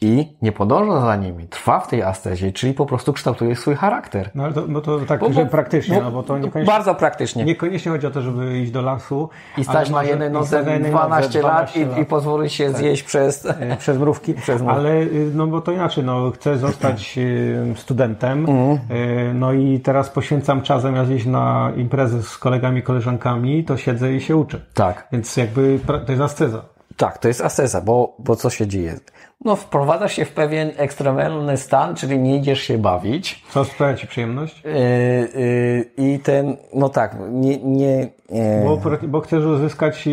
i 0.00 0.36
nie 0.42 0.52
podąża 0.52 1.00
za 1.00 1.16
nimi, 1.16 1.48
trwa 1.48 1.80
w 1.80 1.88
tej 1.88 2.02
ascezie, 2.02 2.52
czyli 2.52 2.74
po 2.74 2.86
prostu 2.86 3.12
kształtuje 3.12 3.56
swój 3.56 3.74
charakter. 3.74 4.30
No 4.34 4.44
ale 4.44 4.52
to, 4.52 4.62
bo 4.68 4.80
to 4.80 5.00
tak, 5.00 5.20
bo, 5.20 5.32
że 5.32 5.46
praktycznie, 5.46 5.96
bo, 5.96 6.02
no 6.02 6.10
bo 6.10 6.22
to 6.22 6.38
niekoniecznie... 6.38 6.72
Bardzo 6.72 6.94
praktycznie. 6.94 7.44
Niekoniecznie 7.44 7.92
chodzi 7.92 8.06
o 8.06 8.10
to, 8.10 8.22
żeby 8.22 8.58
iść 8.58 8.72
do 8.72 8.82
lasu. 8.82 9.28
I 9.58 9.64
stać 9.64 9.90
na 9.90 10.04
jednej 10.04 10.30
nodze 10.30 10.64
12, 10.80 11.42
lat, 11.42 11.76
i, 11.76 12.00
i 12.00 12.04
pozwolić 12.04 12.52
się 12.52 12.66
tak. 12.66 12.76
zjeść 12.76 13.02
przez... 13.02 13.46
E, 13.46 13.76
przez 13.76 13.98
mrówki. 13.98 14.34
przez 14.42 14.62
mrówki. 14.62 14.80
Ale, 14.80 15.00
y, 15.00 15.30
no 15.34 15.46
bo 15.46 15.60
to 15.60 15.72
inaczej, 15.72 16.04
no 16.04 16.30
chcę 16.30 16.58
zostać 16.58 17.18
y, 17.18 17.74
studentem, 17.76 18.46
mm. 18.48 19.38
no 19.38 19.52
i 19.52 19.80
teraz 19.80 20.10
poświęcam 20.10 20.62
czas 20.62 20.82
zamiast 20.82 21.10
iść 21.10 21.26
na 21.26 21.72
imprezę 21.76 22.22
z 22.22 22.38
kolegami, 22.38 22.82
koleżankami, 22.82 23.64
to 23.64 23.76
siedzę 23.76 24.12
i 24.12 24.20
się 24.20 24.36
uczę. 24.36 24.60
Tak. 24.74 25.08
Więc 25.12 25.36
jakby 25.36 25.80
to 26.06 26.12
jest 26.12 26.22
asceza. 26.22 26.62
Tak, 26.96 27.18
to 27.18 27.28
jest 27.28 27.40
asceza, 27.40 27.80
bo, 27.80 28.16
bo 28.18 28.36
co 28.36 28.50
się 28.50 28.66
dzieje? 28.66 28.96
No, 29.44 29.56
wprowadzasz 29.56 30.12
się 30.12 30.24
w 30.24 30.32
pewien 30.32 30.70
ekstremalny 30.76 31.56
stan, 31.56 31.94
czyli 31.94 32.18
nie 32.18 32.36
idziesz 32.36 32.60
się 32.60 32.78
bawić. 32.78 33.42
Co 33.50 33.64
sprawia 33.64 33.96
Ci 33.96 34.06
przyjemność? 34.06 34.62
Yy, 34.64 34.72
yy, 35.40 35.90
I 35.96 36.18
ten, 36.18 36.56
no 36.74 36.88
tak, 36.88 37.16
nie, 37.30 37.58
nie, 37.58 38.08
bo, 38.64 38.98
bo 39.08 39.20
chcesz 39.20 39.44
uzyskać 39.44 40.08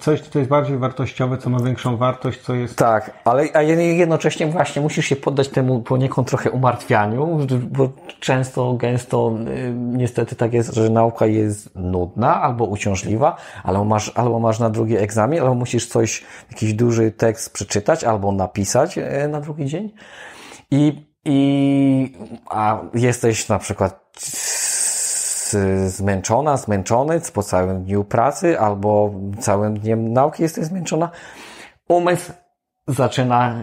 coś, 0.00 0.20
co 0.20 0.38
jest 0.38 0.50
bardziej 0.50 0.78
wartościowe, 0.78 1.38
co 1.38 1.50
ma 1.50 1.58
większą 1.60 1.96
wartość, 1.96 2.40
co 2.40 2.54
jest... 2.54 2.76
Tak, 2.76 3.10
ale 3.24 3.44
a 3.54 3.62
jednocześnie 3.62 4.46
właśnie 4.46 4.82
musisz 4.82 5.06
się 5.06 5.16
poddać 5.16 5.48
temu 5.48 5.82
poniekąd 5.82 6.28
trochę 6.28 6.50
umartwianiu, 6.50 7.38
bo 7.70 7.88
często, 8.20 8.74
gęsto 8.74 9.34
niestety 9.76 10.36
tak 10.36 10.52
jest, 10.52 10.74
że 10.74 10.90
nauka 10.90 11.26
jest 11.26 11.76
nudna 11.76 12.42
albo 12.42 12.64
uciążliwa, 12.64 13.36
albo 13.64 13.84
masz, 13.84 14.12
albo 14.14 14.40
masz 14.40 14.58
na 14.58 14.70
drugi 14.70 14.96
egzamin, 14.96 15.40
albo 15.40 15.54
musisz 15.54 15.88
coś, 15.88 16.24
jakiś 16.50 16.74
duży 16.74 17.10
tekst 17.10 17.52
przeczytać 17.52 18.04
albo 18.04 18.32
napisać 18.32 18.59
e, 18.96 19.28
na 19.28 19.40
drugi 19.40 19.66
dzień 19.66 19.92
i, 20.70 21.06
i 21.24 22.12
a 22.50 22.80
jesteś 22.94 23.48
na 23.48 23.58
przykład 23.58 24.10
zmęczona, 25.86 26.56
zmęczony 26.56 27.20
po 27.34 27.42
całym 27.42 27.84
dniu 27.84 28.04
pracy 28.04 28.60
albo 28.60 29.14
całym 29.40 29.78
dniem 29.78 30.12
nauki 30.12 30.42
jesteś 30.42 30.64
zmęczona, 30.64 31.10
umysł 31.88 32.32
zaczyna 32.88 33.62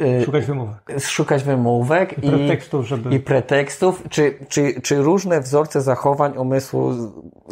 y, 0.00 0.24
Szukać 0.24 0.44
wymówek. 0.44 1.00
Szukać 1.00 1.42
wymówek 1.42 2.18
i, 2.18 2.28
pretekstów, 2.28 2.86
żeby... 2.86 3.14
i 3.14 3.20
pretekstów, 3.20 4.02
czy, 4.10 4.34
czy, 4.48 4.80
czy 4.80 4.96
różne 5.02 5.40
wzorce 5.40 5.80
zachowań 5.80 6.36
umysłu 6.36 6.92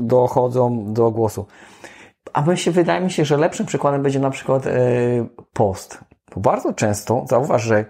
dochodzą 0.01 0.93
do 0.93 1.11
głosu. 1.11 1.47
A 2.33 2.43
my 2.43 2.57
się, 2.57 2.71
wydaje 2.71 3.01
mi 3.01 3.11
się, 3.11 3.25
że 3.25 3.37
lepszym 3.37 3.67
przykładem 3.67 4.03
będzie 4.03 4.21
na 4.21 4.31
przykład 4.31 4.67
y, 4.67 4.71
post. 5.53 6.05
Bo 6.37 6.41
bardzo 6.41 6.73
często 6.73 7.25
zauważ, 7.29 7.63
że 7.63 7.85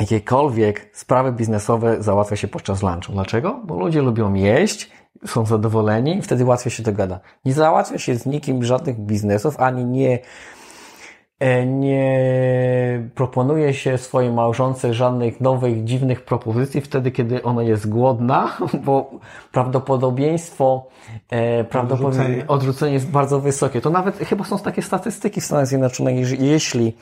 jakiekolwiek 0.00 0.90
sprawy 0.92 1.32
biznesowe 1.32 2.02
załatwia 2.02 2.36
się 2.36 2.48
podczas 2.48 2.82
lunchu. 2.82 3.12
Dlaczego? 3.12 3.60
Bo 3.64 3.78
ludzie 3.78 4.02
lubią 4.02 4.34
jeść, 4.34 4.90
są 5.26 5.46
zadowoleni 5.46 6.18
i 6.18 6.22
wtedy 6.22 6.44
łatwiej 6.44 6.70
się 6.70 6.82
dogada. 6.82 7.20
Nie 7.44 7.52
załatwia 7.52 7.98
się 7.98 8.14
z 8.14 8.26
nikim 8.26 8.64
żadnych 8.64 8.98
biznesów, 9.00 9.60
ani 9.60 9.84
nie 9.84 10.18
nie 11.66 13.08
proponuje 13.14 13.74
się 13.74 13.98
swojej 13.98 14.32
małżonce 14.32 14.94
żadnych 14.94 15.40
nowych, 15.40 15.84
dziwnych 15.84 16.24
propozycji 16.24 16.80
wtedy, 16.80 17.10
kiedy 17.10 17.42
ona 17.42 17.62
jest 17.62 17.88
głodna, 17.88 18.56
bo 18.84 19.10
prawdopodobieństwo 19.52 20.86
e, 21.30 21.64
prawdopodobnie 21.64 22.44
odrzucenie. 22.48 22.92
jest 22.92 23.10
bardzo 23.10 23.40
wysokie. 23.40 23.80
To 23.80 23.90
nawet 23.90 24.18
chyba 24.18 24.44
są 24.44 24.58
takie 24.58 24.82
statystyki 24.82 25.40
w 25.40 25.44
Stanach 25.44 25.66
Zjednoczonych, 25.66 26.26
że 26.26 26.36
jeśli 26.36 26.96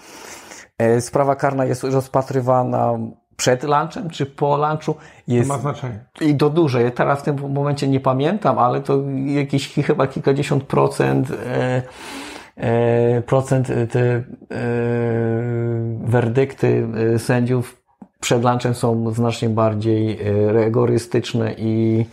e, 0.78 1.00
sprawa 1.00 1.37
karna 1.37 1.64
jest 1.64 1.85
rozpatrywana 1.85 2.99
przed 3.37 3.62
lunchem 3.62 4.11
czy 4.11 4.26
po 4.26 4.56
lunchu 4.56 4.94
jest. 5.28 5.49
Ma 5.49 5.59
znaczenie. 5.59 6.04
I 6.20 6.35
do 6.35 6.50
dużej. 6.50 6.92
Teraz 6.92 7.20
w 7.20 7.23
tym 7.23 7.52
momencie 7.52 7.88
nie 7.88 8.00
pamiętam, 8.00 8.59
ale 8.59 8.80
to 8.80 9.02
jakieś 9.25 9.75
chyba 9.75 10.06
kilkadziesiąt 10.06 10.64
procent. 10.64 11.30
E, 11.30 11.37
e, 11.47 11.82
procent 13.26 13.69
te 13.90 14.00
e, 14.00 14.25
werdykty 16.05 16.88
e, 17.14 17.19
sędziów 17.19 17.83
przed 18.21 18.45
lunchem 18.45 18.75
są 18.75 19.11
znacznie 19.11 19.49
bardziej 19.49 20.23
e, 20.23 20.52
rygorystyczne 20.52 21.55
i 21.59 22.07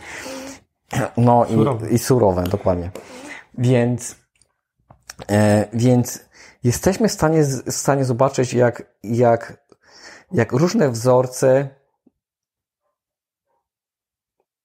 no 1.16 1.46
surowe. 1.48 1.90
I, 1.90 1.94
i 1.94 1.98
surowe, 1.98 2.42
dokładnie. 2.42 2.90
Więc 3.58 4.16
e, 5.30 5.68
więc 5.72 6.28
jesteśmy 6.64 7.08
w 7.08 7.12
stanie, 7.12 7.42
w 7.66 7.72
stanie 7.72 8.04
zobaczyć, 8.04 8.54
jak, 8.54 8.82
jak 9.02 9.68
jak 10.32 10.52
różne 10.52 10.90
wzorce, 10.90 11.68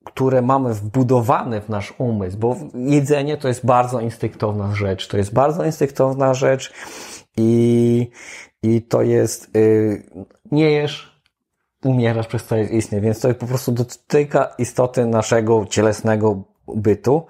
które 0.03 0.41
mamy 0.41 0.73
wbudowane 0.73 1.61
w 1.61 1.69
nasz 1.69 1.93
umysł, 1.97 2.37
bo 2.37 2.55
jedzenie 2.75 3.37
to 3.37 3.47
jest 3.47 3.65
bardzo 3.65 3.99
instynktowna 3.99 4.75
rzecz. 4.75 5.07
To 5.07 5.17
jest 5.17 5.33
bardzo 5.33 5.65
instynktowna 5.65 6.33
rzecz 6.33 6.73
i, 7.37 8.09
i 8.63 8.81
to 8.81 9.01
jest, 9.01 9.55
yy, 9.55 10.03
nie 10.51 10.71
jesz, 10.71 11.13
umierasz, 11.83 12.27
przestajesz 12.27 12.71
istnieć, 12.71 13.03
więc 13.03 13.19
to 13.19 13.33
po 13.33 13.45
prostu 13.45 13.71
dotyka 13.71 14.53
istoty 14.57 15.05
naszego 15.05 15.65
cielesnego 15.69 16.43
bytu. 16.67 17.25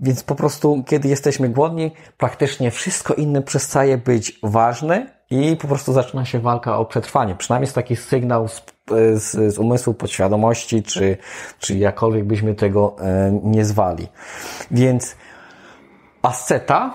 Więc 0.00 0.22
po 0.22 0.34
prostu, 0.34 0.84
kiedy 0.86 1.08
jesteśmy 1.08 1.48
głodni, 1.48 1.90
praktycznie 2.18 2.70
wszystko 2.70 3.14
inne 3.14 3.42
przestaje 3.42 3.98
być 3.98 4.38
ważne 4.42 5.06
i 5.30 5.56
po 5.56 5.68
prostu 5.68 5.92
zaczyna 5.92 6.24
się 6.24 6.40
walka 6.40 6.78
o 6.78 6.84
przetrwanie. 6.84 7.34
Przynajmniej 7.34 7.66
jest 7.66 7.74
taki 7.74 7.96
sygnał 7.96 8.48
z, 8.48 8.62
z, 9.14 9.54
z 9.54 9.58
umysłu 9.58 9.94
podświadomości, 9.94 10.82
czy, 10.82 11.16
czy 11.58 11.78
jakkolwiek 11.78 12.24
byśmy 12.24 12.54
tego 12.54 12.96
e, 13.00 13.40
nie 13.42 13.64
zwali. 13.64 14.08
Więc 14.70 15.16
asceta 16.22 16.94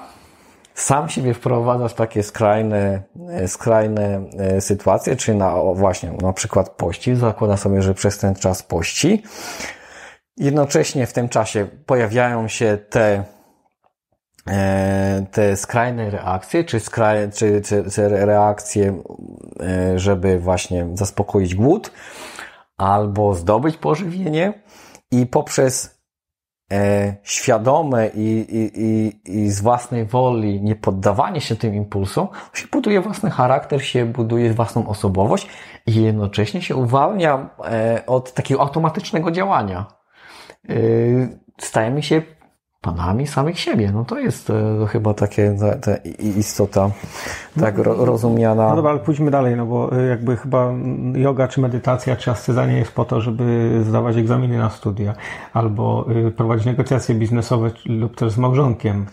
sam 0.74 1.10
siebie 1.10 1.34
wprowadza 1.34 1.88
w 1.88 1.94
takie 1.94 2.24
skrajne, 2.24 3.04
e, 3.30 3.48
skrajne 3.48 4.22
e, 4.38 4.62
sytuacje, 4.62 5.16
czy 5.16 5.34
na 5.34 5.56
właśnie 5.74 6.12
na 6.22 6.34
przykład 6.34 6.70
pości, 6.70 7.16
zakłada 7.16 7.58
sobie, 7.58 7.82
że 7.82 7.94
przez 7.94 8.18
ten 8.18 8.36
czas 8.36 8.64
pości. 8.64 9.24
Jednocześnie 10.38 11.08
w 11.08 11.14
tym 11.14 11.30
czasie 11.30 11.68
pojawiają 11.86 12.48
się 12.48 12.78
te 12.90 13.24
te 15.32 15.58
skrajne 15.58 16.10
reakcje, 16.10 16.64
czy, 16.64 16.80
skraj, 16.80 17.32
czy, 17.32 17.62
czy, 17.62 17.92
czy 17.92 18.10
reakcje, 18.10 19.04
e, 19.60 20.00
żeby 20.00 20.40
właśnie 20.40 20.88
zaspokoić 20.94 21.56
głód, 21.56 21.92
albo 22.78 23.34
zdobyć 23.34 23.78
pożywienie 23.78 24.54
i 25.12 25.26
poprzez 25.26 26.00
e, 26.72 27.16
świadome 27.24 28.08
i, 28.08 28.46
i, 28.50 28.82
i, 28.82 29.22
i 29.26 29.50
z 29.50 29.62
własnej 29.62 30.06
woli 30.06 30.62
nie 30.62 30.76
poddawanie 30.76 31.42
się 31.42 31.56
tym 31.56 31.76
impulsom, 31.76 32.28
się 32.54 32.68
buduje 32.72 33.02
własny 33.02 33.30
charakter, 33.30 33.86
się 33.86 34.06
buduje 34.06 34.54
własną 34.54 34.88
osobowość 34.88 35.48
i 35.88 36.04
jednocześnie 36.04 36.62
się 36.62 36.76
uwalnia 36.76 37.50
od 38.08 38.34
takiego 38.34 38.62
automatycznego 38.62 39.32
działania. 39.32 39.86
Stajemy 41.58 42.04
się 42.04 42.22
panami 42.86 43.28
samych 43.28 43.60
siebie. 43.60 43.92
No 43.94 44.06
to 44.06 44.20
jest 44.20 44.50
e, 44.50 44.88
chyba 44.88 45.14
takie 45.14 45.56
ta, 45.60 45.78
ta 45.78 45.96
istota 46.38 46.90
tak 47.60 47.78
ro, 47.78 48.06
rozumiana. 48.06 48.70
No 48.70 48.76
dobra, 48.76 48.92
ale 48.92 49.00
pójdźmy 49.00 49.32
dalej, 49.32 49.56
no 49.56 49.66
bo 49.66 49.92
e, 49.92 50.06
jakby 50.06 50.38
chyba 50.38 50.74
yoga, 51.14 51.48
czy 51.48 51.62
medytacja, 51.62 52.16
czy 52.16 52.32
asceza 52.32 52.66
nie 52.66 52.78
jest 52.78 52.92
po 52.92 53.06
to, 53.06 53.22
żeby 53.22 53.72
zdawać 53.84 54.18
egzaminy 54.18 54.58
na 54.58 54.70
studia, 54.70 55.14
albo 55.54 56.06
y, 56.28 56.32
prowadzić 56.32 56.66
negocjacje 56.66 57.16
biznesowe 57.16 57.72
lub 57.86 58.16
też 58.16 58.32
z 58.32 58.38
małżonkiem. 58.38 59.06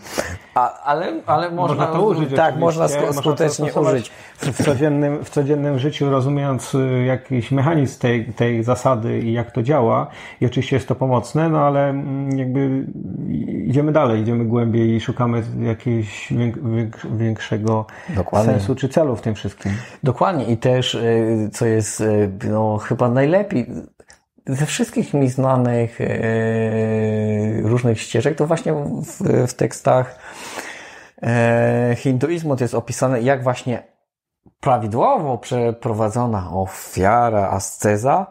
A, 0.55 0.83
ale, 0.83 1.21
ale 1.25 1.51
można, 1.51 1.77
można 1.77 1.99
to 1.99 2.05
użyć. 2.05 2.35
Tak, 2.35 2.57
można 2.57 2.87
skutecznie 2.87 3.65
można 3.65 3.81
użyć. 3.81 4.11
W 4.37 4.63
codziennym, 4.65 5.25
w 5.25 5.29
codziennym 5.29 5.79
życiu, 5.79 6.09
rozumiejąc 6.09 6.77
jakiś 7.05 7.51
mechanizm 7.51 7.99
tej, 7.99 8.25
tej 8.25 8.63
zasady 8.63 9.19
i 9.19 9.33
jak 9.33 9.51
to 9.51 9.63
działa, 9.63 10.07
i 10.41 10.45
oczywiście 10.45 10.75
jest 10.75 10.87
to 10.87 10.95
pomocne, 10.95 11.49
no 11.49 11.59
ale 11.59 11.89
mm, 11.89 12.37
jakby 12.37 12.85
idziemy 13.65 13.91
dalej, 13.91 14.21
idziemy 14.21 14.45
głębiej 14.45 14.95
i 14.95 15.01
szukamy 15.01 15.43
jakiegoś 15.59 16.33
większego 17.11 17.85
Dokładnie. 18.15 18.51
sensu 18.53 18.75
czy 18.75 18.89
celu 18.89 19.15
w 19.15 19.21
tym 19.21 19.35
wszystkim. 19.35 19.71
Dokładnie 20.03 20.45
i 20.45 20.57
też, 20.57 20.95
y, 20.95 21.49
co 21.53 21.65
jest 21.65 22.03
no, 22.49 22.77
chyba 22.77 23.09
najlepiej, 23.09 23.67
ze 24.47 24.65
wszystkich 24.65 25.13
mi 25.13 25.29
znanych 25.29 25.99
różnych 27.63 28.01
ścieżek, 28.01 28.37
to 28.37 28.47
właśnie 28.47 28.73
w, 28.73 29.47
w 29.47 29.53
tekstach 29.53 30.19
hinduizmu 31.95 32.55
to 32.55 32.63
jest 32.63 32.73
opisane, 32.73 33.21
jak 33.21 33.43
właśnie 33.43 33.83
prawidłowo 34.59 35.37
przeprowadzona 35.37 36.51
ofiara, 36.51 37.49
asceza. 37.49 38.27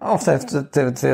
O, 0.00 0.18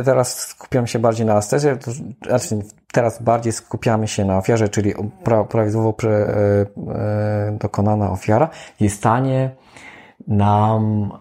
teraz 0.04 0.38
skupiam 0.38 0.86
się 0.86 0.98
bardziej 0.98 1.26
na 1.26 1.34
ascezie, 1.34 1.78
znaczy 2.26 2.58
teraz 2.92 3.22
bardziej 3.22 3.52
skupiamy 3.52 4.08
się 4.08 4.24
na 4.24 4.38
ofiarze, 4.38 4.68
czyli 4.68 4.94
prawidłowo 5.48 5.92
pre, 5.92 6.10
e, 6.10 6.30
e, 6.94 7.58
dokonana 7.60 8.10
ofiara 8.10 8.48
jest 8.80 8.96
w 8.96 8.98
stanie 8.98 9.50
nam 10.28 11.12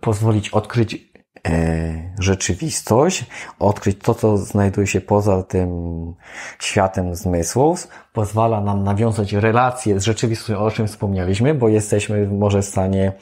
pozwolić 0.00 0.50
odkryć 0.50 1.11
E, 1.11 1.11
rzeczywistość, 2.18 3.26
odkryć 3.58 3.98
to, 3.98 4.14
co 4.14 4.36
znajduje 4.36 4.86
się 4.86 5.00
poza 5.00 5.42
tym 5.42 5.68
światem 6.58 7.14
zmysłów, 7.14 7.88
pozwala 8.12 8.60
nam 8.60 8.84
nawiązać 8.84 9.32
relacje 9.32 10.00
z 10.00 10.04
rzeczywistością, 10.04 10.58
o 10.58 10.70
czym 10.70 10.86
wspomnieliśmy, 10.86 11.54
bo 11.54 11.68
jesteśmy 11.68 12.26
może 12.26 12.62
w 12.62 12.64
stanie, 12.64 13.12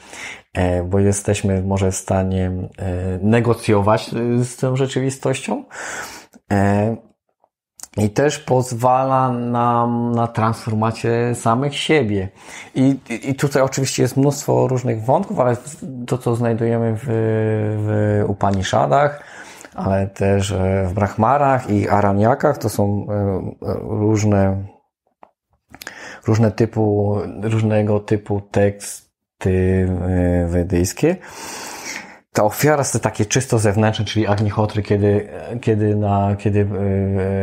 e, 0.53 0.83
bo 0.83 0.99
jesteśmy 0.99 1.61
może 1.61 1.91
w 1.91 1.95
stanie 1.95 2.51
e, 2.77 3.19
negocjować 3.21 4.11
z 4.43 4.55
tą 4.55 4.75
rzeczywistością. 4.75 5.63
I 7.97 8.09
też 8.09 8.39
pozwala 8.39 9.31
nam 9.31 10.11
na 10.11 10.27
transformację 10.27 11.35
samych 11.35 11.77
siebie. 11.77 12.29
I, 12.75 12.97
I 13.23 13.35
tutaj 13.35 13.61
oczywiście 13.61 14.03
jest 14.03 14.17
mnóstwo 14.17 14.67
różnych 14.67 15.03
wątków, 15.03 15.39
ale 15.39 15.57
to, 16.07 16.17
co 16.17 16.35
znajdujemy 16.35 16.97
w, 16.97 17.05
w 17.77 18.23
Upanishadach, 18.27 19.23
ale 19.75 20.07
też 20.07 20.51
e, 20.51 20.85
w 20.89 20.93
Brahmarach 20.93 21.69
i 21.69 21.89
Araniakach, 21.89 22.57
to 22.57 22.69
są 22.69 23.07
e, 23.09 23.53
różne, 23.81 24.63
różne 26.27 26.51
typu, 26.51 27.15
różnego 27.41 27.99
typu 27.99 28.41
teksty 28.51 29.87
e, 30.01 30.47
wedyjskie 30.47 31.15
ta 32.33 32.43
ofiara 32.43 32.77
jest 32.77 33.01
takie 33.03 33.25
czysto 33.25 33.59
zewnętrzne, 33.59 34.05
czyli 34.05 34.27
agnihotry, 34.27 34.83
kiedy, 34.83 35.29
kiedy, 35.61 35.95
na, 35.95 36.35
kiedy 36.35 36.67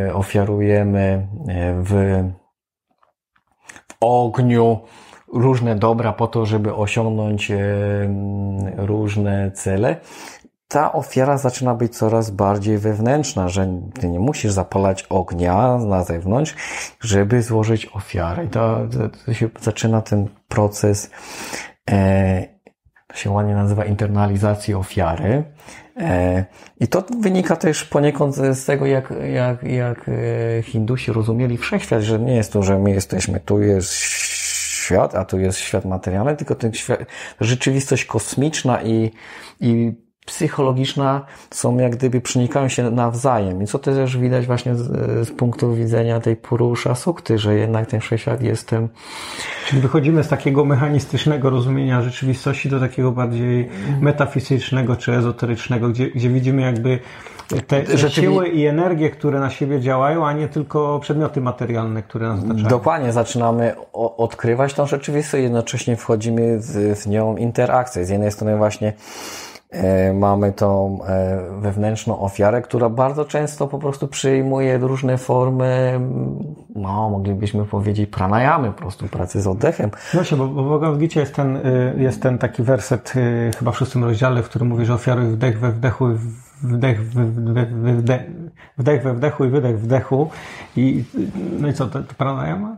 e, 0.07 0.13
ofiarujemy 0.13 1.27
e, 1.47 1.83
w, 1.83 1.93
w 3.89 3.95
ogniu 3.99 4.79
różne 5.33 5.75
dobra 5.75 6.13
po 6.13 6.27
to, 6.27 6.45
żeby 6.45 6.75
osiągnąć 6.75 7.51
e, 7.51 7.57
różne 8.77 9.51
cele, 9.51 9.95
ta 10.67 10.93
ofiara 10.93 11.37
zaczyna 11.37 11.75
być 11.75 11.97
coraz 11.97 12.31
bardziej 12.31 12.77
wewnętrzna, 12.77 13.49
że 13.49 13.81
ty 13.99 14.09
nie 14.09 14.19
musisz 14.19 14.51
zapalać 14.51 15.03
ognia 15.03 15.77
na 15.77 16.03
zewnątrz, 16.03 16.55
żeby 17.01 17.41
złożyć 17.41 17.85
ofiarę. 17.85 18.45
I 18.45 18.47
to, 18.47 18.79
to, 19.25 19.33
się 19.33 19.49
zaczyna 19.61 20.01
ten 20.01 20.27
proces 20.47 21.09
to 21.85 22.58
się 23.19 23.29
ładnie 23.31 23.53
nazywa 23.53 23.85
internalizacji 23.85 24.73
ofiary. 24.73 25.43
E, 25.97 26.45
I 26.79 26.87
to 26.87 27.03
wynika 27.19 27.55
też 27.55 27.85
poniekąd 27.85 28.35
z 28.35 28.65
tego, 28.65 28.85
jak, 28.85 29.13
jak, 29.33 29.63
jak 29.63 30.09
e, 30.09 30.61
Hindusi 30.63 31.11
rozumieli 31.11 31.57
wszechświat, 31.57 32.01
że 32.01 32.19
nie 32.19 32.35
jest 32.35 32.53
to, 32.53 32.63
że 32.63 32.79
my 32.79 32.91
jesteśmy, 32.91 33.39
tu 33.39 33.61
jest 33.61 33.93
świat, 34.89 35.15
a 35.15 35.25
tu 35.25 35.39
jest 35.39 35.57
świat 35.57 35.85
materialny, 35.85 36.35
tylko 36.35 36.55
ten 36.55 36.73
świat, 36.73 36.99
rzeczywistość 37.41 38.05
kosmiczna 38.05 38.83
i, 38.83 39.11
i 39.59 39.93
psychologiczna 40.25 41.25
są 41.51 41.77
jak 41.77 41.95
gdyby 41.95 42.21
przenikają 42.21 42.67
się 42.67 42.91
nawzajem. 42.91 43.63
I 43.63 43.67
co 43.67 43.79
też 43.79 44.17
widać 44.17 44.45
właśnie 44.45 44.75
z, 44.75 44.87
z 45.27 45.31
punktu 45.31 45.75
widzenia 45.75 46.19
tej 46.19 46.35
Purusha 46.35 46.95
Sukty, 46.95 47.37
że 47.37 47.55
jednak 47.55 47.87
ten 47.87 47.99
wszechświat 47.99 48.41
jest 48.41 48.67
tym 48.67 48.89
Czyli 49.67 49.81
wychodzimy 49.81 50.23
z 50.23 50.27
takiego 50.27 50.65
mechanistycznego 50.65 51.49
rozumienia 51.49 52.01
rzeczywistości 52.01 52.69
do 52.69 52.79
takiego 52.79 53.11
bardziej 53.11 53.69
metafizycznego 54.01 54.95
czy 54.95 55.13
ezoterycznego, 55.13 55.89
gdzie, 55.89 56.11
gdzie 56.11 56.29
widzimy 56.29 56.61
jakby 56.61 56.99
te, 57.67 57.83
te 57.83 58.09
siły 58.09 58.47
i 58.47 58.65
energię, 58.65 59.09
które 59.09 59.39
na 59.39 59.49
siebie 59.49 59.81
działają, 59.81 60.27
a 60.27 60.33
nie 60.33 60.47
tylko 60.47 60.99
przedmioty 60.99 61.41
materialne, 61.41 62.03
które 62.03 62.27
nas 62.27 62.39
otaczają. 62.39 62.67
Dokładnie, 62.67 63.11
zaczynamy 63.11 63.75
odkrywać 63.93 64.73
tą 64.73 64.85
rzeczywistość, 64.85 65.43
jednocześnie 65.43 65.95
wchodzimy 65.95 66.59
w, 66.59 66.95
w 67.01 67.07
nią 67.07 67.37
interakcję. 67.37 68.05
Z 68.05 68.09
jednej 68.09 68.31
strony 68.31 68.57
właśnie 68.57 68.93
mamy 70.13 70.51
tą 70.51 70.99
e, 71.03 71.39
wewnętrzną 71.61 72.19
ofiarę, 72.19 72.61
która 72.61 72.89
bardzo 72.89 73.25
często 73.25 73.67
po 73.67 73.79
prostu 73.79 74.07
przyjmuje 74.07 74.77
różne 74.77 75.17
formy, 75.17 75.99
no, 76.75 77.09
moglibyśmy 77.09 77.65
powiedzieć 77.65 78.09
pranayamy, 78.09 78.71
po 78.71 78.79
prostu 78.79 79.07
pracy 79.07 79.41
z 79.41 79.47
oddechem. 79.47 79.91
Właśnie, 80.13 80.37
bo, 80.37 80.47
bo 80.47 80.63
w 80.63 80.69
Bhagavad 80.69 81.15
jest 81.15 81.35
ten, 81.35 81.55
y, 81.55 81.95
jest 81.97 82.21
ten 82.21 82.37
taki 82.37 82.63
werset 82.63 83.13
y, 83.15 83.51
chyba 83.57 83.71
w 83.71 83.77
szóstym 83.77 84.03
rozdziale, 84.03 84.43
w 84.43 84.49
którym 84.49 84.67
mówi, 84.67 84.85
że 84.85 84.93
ofiaruj 84.93 85.25
wdech 85.25 85.59
we 85.59 85.71
wdechu, 85.71 86.05
wdech, 86.63 87.01
wdech, 87.01 87.69
wdech, 87.97 88.21
wdech 88.77 89.03
we 89.03 89.13
wdechu 89.13 89.45
i 89.45 89.49
wydech 89.49 89.79
wdechu. 89.79 90.29
I, 90.75 91.03
no 91.59 91.67
i 91.67 91.73
co, 91.73 91.87
to, 91.87 92.03
to 92.03 92.13
pranayama? 92.13 92.77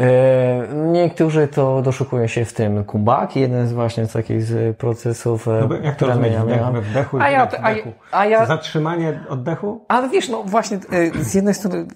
E, 0.00 0.68
niektórzy 0.92 1.48
to 1.48 1.82
doszukują 1.82 2.26
się 2.26 2.44
w 2.44 2.52
tym 2.52 2.84
kubaki, 2.84 3.40
jeden 3.40 3.68
z 3.68 3.72
właśnie 3.72 4.06
z 4.06 4.12
takich 4.12 4.42
z 4.42 4.76
procesów 4.76 5.48
e, 5.48 5.66
no, 5.68 5.76
Jak 5.76 5.96
to 5.96 6.06
rozumieć? 6.06 6.32
Wdech 6.32 6.72
we 6.72 6.80
wdechu 6.80 7.18
i 7.18 7.20
a 7.20 7.30
ja, 7.30 7.46
wdech 7.46 7.60
wdechu? 7.60 7.92
A 8.12 8.26
ja, 8.26 8.46
Zatrzymanie 8.46 9.20
oddechu? 9.28 9.84
Ale 9.88 10.08
wiesz, 10.08 10.28
no 10.28 10.42
właśnie 10.42 10.76
e, 10.76 11.24
z 11.24 11.34
jednej 11.34 11.54
strony 11.54 11.86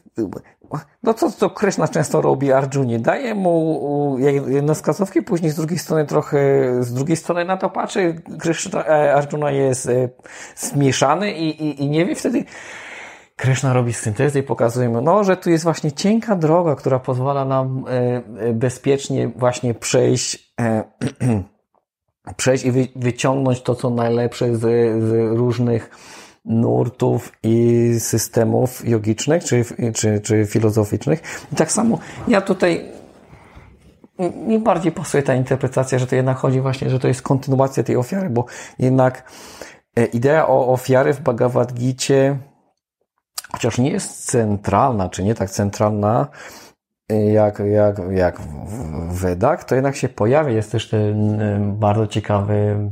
no 1.03 1.15
co, 1.15 1.31
co 1.31 1.51
Krishna 1.51 1.89
często 1.89 2.21
robi 2.21 2.53
Arjunie? 2.53 2.99
Daje 2.99 3.35
mu 3.35 4.17
jednoskazówki, 4.49 5.23
później 5.23 5.51
z 5.51 5.57
drugiej 5.57 5.79
strony 5.79 6.07
trochę, 6.07 6.39
z 6.81 6.93
drugiej 6.93 7.17
strony 7.17 7.45
na 7.45 7.57
to 7.57 7.71
patrzy, 7.71 8.23
Krishna, 8.41 8.85
e, 8.87 9.15
Arjuna 9.15 9.51
jest 9.51 9.89
e, 9.89 10.09
zmieszany 10.57 11.33
i, 11.33 11.65
i, 11.65 11.83
i 11.83 11.89
nie 11.89 12.07
wie 12.07 12.15
wtedy, 12.15 12.45
Krishna 13.37 13.73
robi 13.73 13.93
syntezę 13.93 14.39
i 14.39 14.43
pokazuje 14.43 14.89
mu, 14.89 15.01
no, 15.01 15.25
że 15.25 15.37
tu 15.37 15.51
jest 15.51 15.65
właśnie 15.65 15.93
cienka 15.93 16.37
droga, 16.37 16.75
która 16.75 16.99
pozwala 16.99 17.45
nam 17.45 17.85
e, 17.89 18.53
bezpiecznie 18.53 19.29
właśnie 19.29 19.75
przejść, 19.75 20.55
przejść 22.37 22.65
i 22.65 22.73
wyciągnąć 22.97 23.63
to, 23.63 23.75
co 23.75 23.91
najlepsze 23.91 24.57
z, 24.57 24.61
z 25.05 25.37
różnych 25.37 25.91
nurtów 26.47 27.33
i 27.43 27.95
systemów 27.99 28.89
jogicznych 28.89 29.45
czy, 29.45 29.65
czy, 29.95 30.21
czy 30.21 30.47
filozoficznych. 30.47 31.23
I 31.53 31.57
tak 31.57 31.73
samo 31.73 31.99
ja 32.29 32.41
tutaj 32.41 32.97
mi 34.47 34.59
bardziej 34.59 34.93
pasuje 34.93 35.23
ta 35.23 35.35
interpretacja, 35.35 35.99
że 35.99 36.07
to 36.07 36.17
jednak 36.17 36.37
chodzi 36.37 36.61
właśnie, 36.61 36.91
że 36.91 36.99
to 36.99 37.09
jest 37.09 37.23
kontynuacja 37.23 37.83
tej 37.83 37.97
ofiary, 37.97 38.31
bo 38.31 38.45
jednak 38.79 39.33
e, 39.97 40.05
idea 40.05 40.47
o 40.49 40.69
ofiary 40.69 41.13
w 41.13 41.21
Bhagavad 41.21 41.73
Gita, 41.73 42.37
chociaż 43.53 43.79
nie 43.79 43.91
jest 43.91 44.31
centralna, 44.31 45.09
czy 45.09 45.25
nie 45.25 45.35
tak 45.35 45.51
centralna, 45.51 46.29
e, 47.11 47.25
jak, 47.33 47.59
jak, 47.59 48.01
jak 48.11 48.41
w 48.41 49.21
Wedach, 49.21 49.65
to 49.65 49.75
jednak 49.75 49.97
się 49.97 50.09
pojawia. 50.09 50.51
Jest 50.51 50.73
też 50.73 50.89
ten 50.89 51.41
e, 51.41 51.59
bardzo 51.61 52.07
ciekawy 52.07 52.91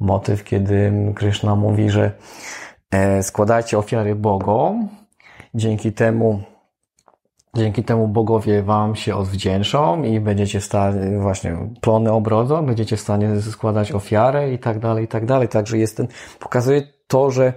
motyw, 0.00 0.44
kiedy 0.44 0.92
Krishna 1.14 1.56
mówi, 1.56 1.90
że 1.90 2.12
E, 2.92 3.22
składajcie 3.22 3.78
ofiary 3.78 4.14
Bogom. 4.14 4.88
Dzięki 5.54 5.92
temu, 5.92 6.42
dzięki 7.56 7.84
temu 7.84 8.08
bogowie 8.08 8.62
wam 8.62 8.96
się 8.96 9.16
odwdzięczą 9.16 10.02
i 10.02 10.20
będziecie 10.20 10.60
w 10.60 10.64
stanie, 10.64 11.18
właśnie 11.18 11.56
plony 11.80 12.12
obrodzą, 12.12 12.66
będziecie 12.66 12.96
w 12.96 13.00
stanie 13.00 13.40
składać 13.40 13.92
ofiarę 13.92 14.52
i 14.52 14.58
tak 14.58 14.78
dalej, 14.78 15.04
i 15.04 15.08
tak 15.08 15.26
dalej. 15.26 15.48
Także 15.48 15.78
jest 15.78 15.96
ten, 15.96 16.08
pokazuje 16.40 16.82
to, 17.06 17.30
że 17.30 17.52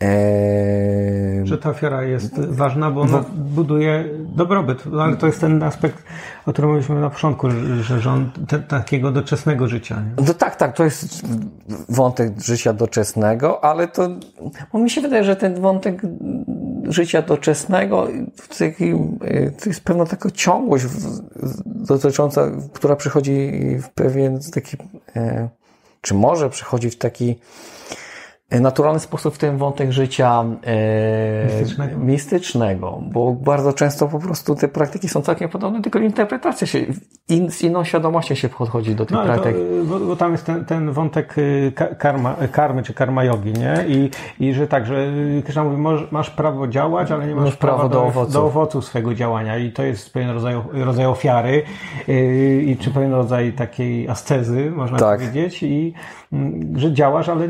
Eee... 0.00 1.46
Że 1.46 1.58
ta 1.58 1.70
ofiara 1.70 2.02
jest 2.02 2.40
ważna, 2.40 2.90
bo 2.90 3.00
ona 3.00 3.24
buduje 3.36 4.04
dobrobyt. 4.36 4.86
No, 4.86 5.02
ale 5.02 5.16
to 5.16 5.26
jest 5.26 5.40
ten 5.40 5.62
aspekt, 5.62 6.04
o 6.46 6.52
którym 6.52 6.70
mówiliśmy 6.70 7.00
na 7.00 7.10
początku, 7.10 7.48
że 7.80 8.00
rząd 8.00 8.48
te, 8.48 8.58
takiego 8.58 9.10
doczesnego 9.10 9.68
życia. 9.68 9.96
Nie? 9.96 10.24
No 10.26 10.34
tak, 10.34 10.56
tak, 10.56 10.76
to 10.76 10.84
jest 10.84 11.22
wątek 11.88 12.40
życia 12.40 12.72
doczesnego, 12.72 13.64
ale 13.64 13.88
to, 13.88 14.08
bo 14.72 14.78
mi 14.78 14.90
się 14.90 15.00
wydaje, 15.00 15.24
że 15.24 15.36
ten 15.36 15.60
wątek 15.60 16.02
życia 16.88 17.22
doczesnego 17.22 18.08
to 19.62 19.70
jest 19.70 19.84
pewna 19.84 20.06
taka 20.06 20.30
ciągłość 20.30 20.84
dotycząca, 21.66 22.50
która 22.72 22.96
przychodzi 22.96 23.52
w 23.82 23.88
pewien 23.88 24.40
taki, 24.54 24.76
e, 25.16 25.48
czy 26.00 26.14
może 26.14 26.50
przychodzi 26.50 26.90
w 26.90 26.98
taki 26.98 27.38
naturalny 28.50 29.00
sposób 29.00 29.34
w 29.34 29.38
ten 29.38 29.56
wątek 29.56 29.92
życia 29.92 30.44
e, 30.64 31.46
mistycznego. 31.46 31.98
mistycznego, 31.98 33.02
bo 33.12 33.32
bardzo 33.32 33.72
często 33.72 34.08
po 34.08 34.18
prostu 34.18 34.54
te 34.54 34.68
praktyki 34.68 35.08
są 35.08 35.22
całkiem 35.22 35.48
podobne, 35.48 35.82
tylko 35.82 35.98
interpretacja 35.98 36.66
się, 36.66 36.78
in, 37.28 37.50
z 37.50 37.62
inną 37.62 37.84
świadomością 37.84 38.34
się 38.34 38.48
podchodzi 38.48 38.94
do 38.94 39.06
tych 39.06 39.16
no, 39.16 39.24
praktyk. 39.24 39.56
To, 39.56 39.60
y, 39.60 39.84
bo, 39.84 40.00
bo, 40.00 40.16
tam 40.16 40.32
jest 40.32 40.46
ten, 40.46 40.64
ten 40.64 40.92
wątek 40.92 41.38
y, 41.38 41.72
karma, 41.98 42.36
karmy 42.52 42.82
czy 42.82 42.94
karma 42.94 43.24
jogi, 43.24 43.52
nie? 43.52 43.84
I, 43.88 44.10
i 44.40 44.54
że 44.54 44.66
tak, 44.66 44.86
że 44.86 45.12
Krishna 45.44 45.64
mówi, 45.64 45.82
masz 46.10 46.30
prawo 46.30 46.68
działać, 46.68 47.10
ale 47.10 47.26
nie 47.26 47.34
masz, 47.34 47.44
masz 47.44 47.56
prawa 47.56 47.82
do, 47.82 47.88
do, 47.88 48.04
owocu. 48.04 48.32
do 48.32 48.44
owocu 48.44 48.82
swojego 48.82 49.14
działania 49.14 49.58
i 49.58 49.72
to 49.72 49.82
jest 49.82 50.12
pewien 50.12 50.30
rodzaj, 50.30 50.54
rodzaj 50.72 51.06
ofiary 51.06 51.62
yy, 52.08 52.62
i 52.62 52.76
czy 52.76 52.90
pewien 52.90 53.12
rodzaj 53.12 53.52
takiej 53.52 54.08
ascezy, 54.08 54.70
można 54.70 54.98
tak. 54.98 55.20
powiedzieć, 55.20 55.62
i 55.62 55.94
że 56.74 56.92
działasz, 56.92 57.28
ale 57.28 57.48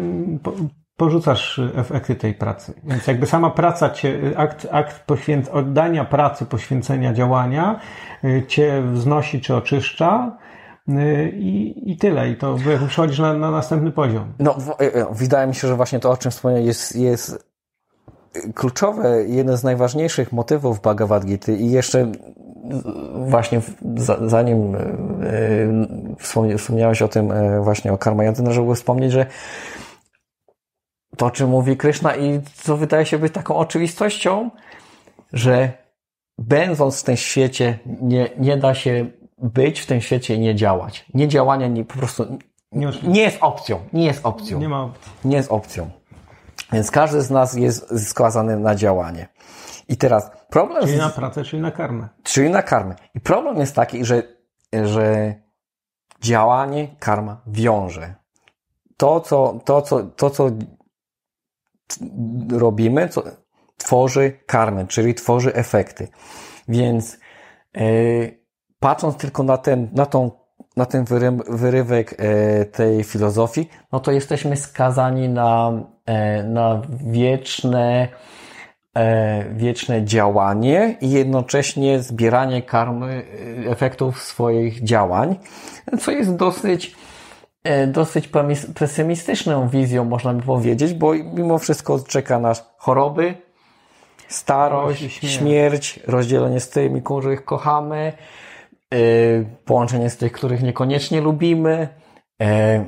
porzucasz 1.00 1.60
efekty 1.76 2.14
tej 2.14 2.34
pracy. 2.34 2.72
Więc 2.84 3.06
jakby 3.06 3.26
sama 3.26 3.50
praca 3.50 3.90
cię, 3.90 4.20
akt, 4.36 4.66
akt 4.70 5.00
poświęc, 5.06 5.48
oddania 5.48 6.04
pracy, 6.04 6.46
poświęcenia 6.46 7.12
działania 7.12 7.80
y, 8.24 8.44
cię 8.48 8.82
wznosi 8.92 9.40
czy 9.40 9.54
oczyszcza. 9.54 10.36
Y, 10.88 11.30
I, 11.34 11.90
I 11.90 11.96
tyle. 11.96 12.30
I 12.30 12.36
to 12.36 12.56
przechodzisz 12.86 13.18
na, 13.18 13.34
na 13.34 13.50
następny 13.50 13.90
poziom. 13.90 14.32
No, 14.38 14.56
y, 14.80 14.92
wydaje 15.10 15.46
mi 15.46 15.54
się, 15.54 15.68
że 15.68 15.76
właśnie 15.76 16.00
to, 16.00 16.10
o 16.10 16.16
czym 16.16 16.30
wspomniałem, 16.30 16.66
jest, 16.66 16.96
jest 16.96 17.50
kluczowe, 18.54 19.24
jeden 19.26 19.56
z 19.56 19.64
najważniejszych 19.64 20.32
motywów 20.32 20.80
Bhagavad 20.80 21.24
Gita 21.24 21.52
i 21.52 21.70
jeszcze 21.70 22.12
właśnie 23.14 23.60
zanim 24.26 24.76
wspomniałeś 26.56 27.02
o 27.02 27.08
tym 27.08 27.32
właśnie 27.62 27.92
o 27.92 27.98
karma, 27.98 28.24
ja 28.24 28.32
należałoby 28.32 28.74
wspomnieć, 28.74 29.12
że 29.12 29.26
to, 31.20 31.30
czym 31.30 31.50
mówi 31.50 31.76
Kryszna 31.76 32.16
i 32.16 32.40
co 32.54 32.76
wydaje 32.76 33.06
się 33.06 33.18
być 33.18 33.32
taką 33.34 33.56
oczywistością, 33.56 34.50
że 35.32 35.72
będąc 36.38 37.00
w 37.00 37.04
tym 37.04 37.16
świecie 37.16 37.78
nie, 37.86 38.30
nie 38.38 38.56
da 38.56 38.74
się 38.74 39.10
być 39.38 39.80
w 39.80 39.86
tym 39.86 40.00
świecie 40.00 40.34
i 40.34 40.38
nie 40.38 40.54
działać. 40.54 41.06
Nie 41.14 41.28
działanie 41.28 41.70
nie, 41.70 41.84
po 41.84 41.94
prostu 41.94 42.38
nie, 42.72 42.90
nie 43.02 43.22
jest 43.22 43.38
opcją. 43.40 43.80
Nie 43.92 44.04
jest 44.04 44.26
opcją. 44.26 44.60
Nie 44.60 44.68
ma 44.68 44.82
opcji. 44.82 45.12
Nie 45.24 45.36
jest 45.36 45.52
opcją. 45.52 45.90
Więc 46.72 46.90
każdy 46.90 47.22
z 47.22 47.30
nas 47.30 47.54
jest 47.54 48.08
skazany 48.08 48.56
na 48.56 48.74
działanie. 48.74 49.28
I 49.88 49.96
teraz 49.96 50.30
problem... 50.50 50.84
Czyli 50.84 50.98
na 50.98 51.10
pracę, 51.10 51.44
czyli 51.44 51.62
na 51.62 51.70
karmę. 51.70 52.08
Czyli 52.22 52.50
na 52.50 52.62
karmę. 52.62 52.94
I 53.14 53.20
problem 53.20 53.58
jest 53.58 53.74
taki, 53.74 54.04
że, 54.04 54.22
że 54.72 55.34
działanie, 56.20 56.88
karma 56.98 57.40
wiąże. 57.46 58.14
To, 58.96 59.20
co, 59.20 59.60
to, 59.64 59.82
co, 59.82 60.02
to, 60.02 60.30
co 60.30 60.50
robimy, 62.52 63.08
co 63.08 63.22
tworzy 63.76 64.32
karmę, 64.46 64.86
czyli 64.86 65.14
tworzy 65.14 65.54
efekty. 65.54 66.08
Więc 66.68 67.18
yy, 67.74 68.40
patrząc 68.80 69.16
tylko 69.16 69.42
na 69.42 69.56
ten, 69.58 69.88
na 69.92 70.06
tą, 70.06 70.30
na 70.76 70.86
ten 70.86 71.04
wyrywek 71.48 72.16
yy, 72.18 72.66
tej 72.66 73.04
filozofii, 73.04 73.68
no 73.92 74.00
to 74.00 74.12
jesteśmy 74.12 74.56
skazani 74.56 75.28
na, 75.28 75.72
yy, 76.06 76.44
na 76.44 76.82
wieczne, 77.04 78.08
wieczne 79.52 80.04
działanie 80.04 80.96
i 81.00 81.10
jednocześnie 81.10 82.00
zbieranie 82.00 82.62
karmy, 82.62 83.24
efektów 83.66 84.22
swoich 84.22 84.84
działań, 84.84 85.36
co 86.00 86.10
jest 86.10 86.36
dosyć 86.36 86.96
dosyć 87.86 88.30
pesymistyczną 88.74 89.68
wizją, 89.68 90.04
można 90.04 90.34
by 90.34 90.42
powiedzieć, 90.42 90.94
bo 90.94 91.14
mimo 91.14 91.58
wszystko 91.58 91.98
czeka 91.98 92.38
nas 92.38 92.74
choroby, 92.78 93.34
starość, 94.28 95.00
śmierć. 95.00 95.34
śmierć, 95.34 96.00
rozdzielenie 96.06 96.60
z 96.60 96.70
tymi, 96.70 97.02
których 97.02 97.44
kochamy, 97.44 98.12
e, 98.94 98.98
połączenie 99.64 100.10
z 100.10 100.16
tych, 100.16 100.32
których 100.32 100.62
niekoniecznie 100.62 101.20
lubimy. 101.20 101.88
E, 102.40 102.84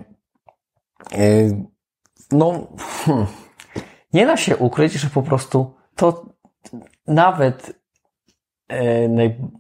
no, 2.31 2.67
hmm, 3.05 3.27
nie 4.13 4.27
da 4.27 4.37
się 4.37 4.57
ukryć, 4.57 4.93
że 4.93 5.11
po 5.11 5.23
prostu 5.23 5.75
to 5.97 6.27
nawet 7.07 7.82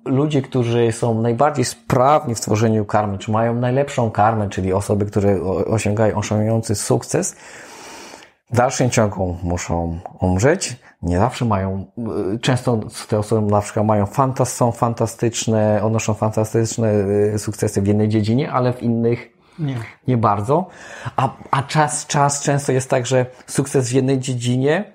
ludzie, 0.04 0.42
którzy 0.42 0.92
są 0.92 1.20
najbardziej 1.20 1.64
sprawni 1.64 2.34
w 2.34 2.40
tworzeniu 2.40 2.84
karmy, 2.84 3.18
czy 3.18 3.30
mają 3.30 3.54
najlepszą 3.54 4.10
karmę, 4.10 4.48
czyli 4.48 4.72
osoby, 4.72 5.06
które 5.06 5.42
osiągają 5.66 6.16
osiągający 6.16 6.74
sukces, 6.74 7.36
w 8.52 8.56
dalszym 8.56 8.90
ciągu 8.90 9.36
muszą 9.42 9.98
umrzeć. 10.20 10.76
Nie 11.02 11.18
zawsze 11.18 11.44
mają, 11.44 11.86
często 12.40 12.80
te 13.08 13.18
osoby 13.18 13.50
na 13.50 13.60
przykład 13.60 13.86
mają 13.86 14.06
fantas, 14.06 14.54
są 14.54 14.72
fantastyczne, 14.72 15.80
odnoszą 15.82 16.14
fantastyczne 16.14 16.92
y, 17.34 17.38
sukcesy 17.38 17.82
w 17.82 17.86
jednej 17.86 18.08
dziedzinie, 18.08 18.52
ale 18.52 18.72
w 18.72 18.82
innych 18.82 19.32
nie, 19.58 19.76
nie 20.08 20.16
bardzo. 20.16 20.66
A, 21.16 21.36
a 21.50 21.62
czas, 21.62 22.06
czas 22.06 22.42
często 22.42 22.72
jest 22.72 22.90
tak, 22.90 23.06
że 23.06 23.26
sukces 23.46 23.88
w 23.90 23.92
jednej 23.92 24.18
dziedzinie 24.18 24.92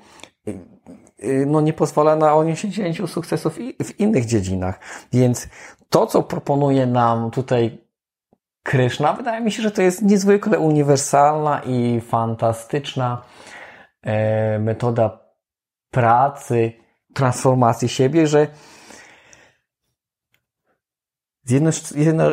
no 1.46 1.62
nie 1.62 1.74
pozwala 1.74 2.16
na 2.16 2.36
osiągnięciu 2.36 3.08
sukcesów 3.08 3.60
w 3.84 4.00
innych 4.00 4.26
dziedzinach. 4.26 4.80
Więc 5.14 5.48
to, 5.90 6.08
co 6.08 6.24
proponuje 6.24 6.86
nam 6.86 7.32
tutaj 7.32 7.88
Kryszna, 8.64 9.14
wydaje 9.14 9.42
mi 9.42 9.52
się, 9.52 9.64
że 9.64 9.72
to 9.72 9.82
jest 9.82 10.02
niezwykle 10.02 10.60
uniwersalna 10.60 11.62
i 11.66 12.02
fantastyczna 12.02 13.22
e, 14.02 14.60
metoda 14.60 15.20
pracy, 15.92 16.74
transformacji 17.14 17.90
siebie, 17.90 18.28
że 18.28 18.48
z 21.44 21.52
jednej, 21.52 21.74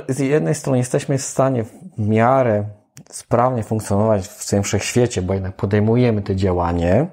z 0.08 0.18
jednej 0.18 0.54
strony 0.54 0.78
jesteśmy 0.78 1.18
w 1.18 1.22
stanie 1.22 1.64
w 1.64 2.08
miarę 2.08 2.64
sprawnie 3.10 3.62
funkcjonować 3.62 4.28
w 4.28 4.48
tym 4.48 4.62
wszechświecie, 4.62 5.22
bo 5.22 5.34
jednak 5.34 5.56
podejmujemy 5.56 6.22
to 6.22 6.34
działanie, 6.34 7.06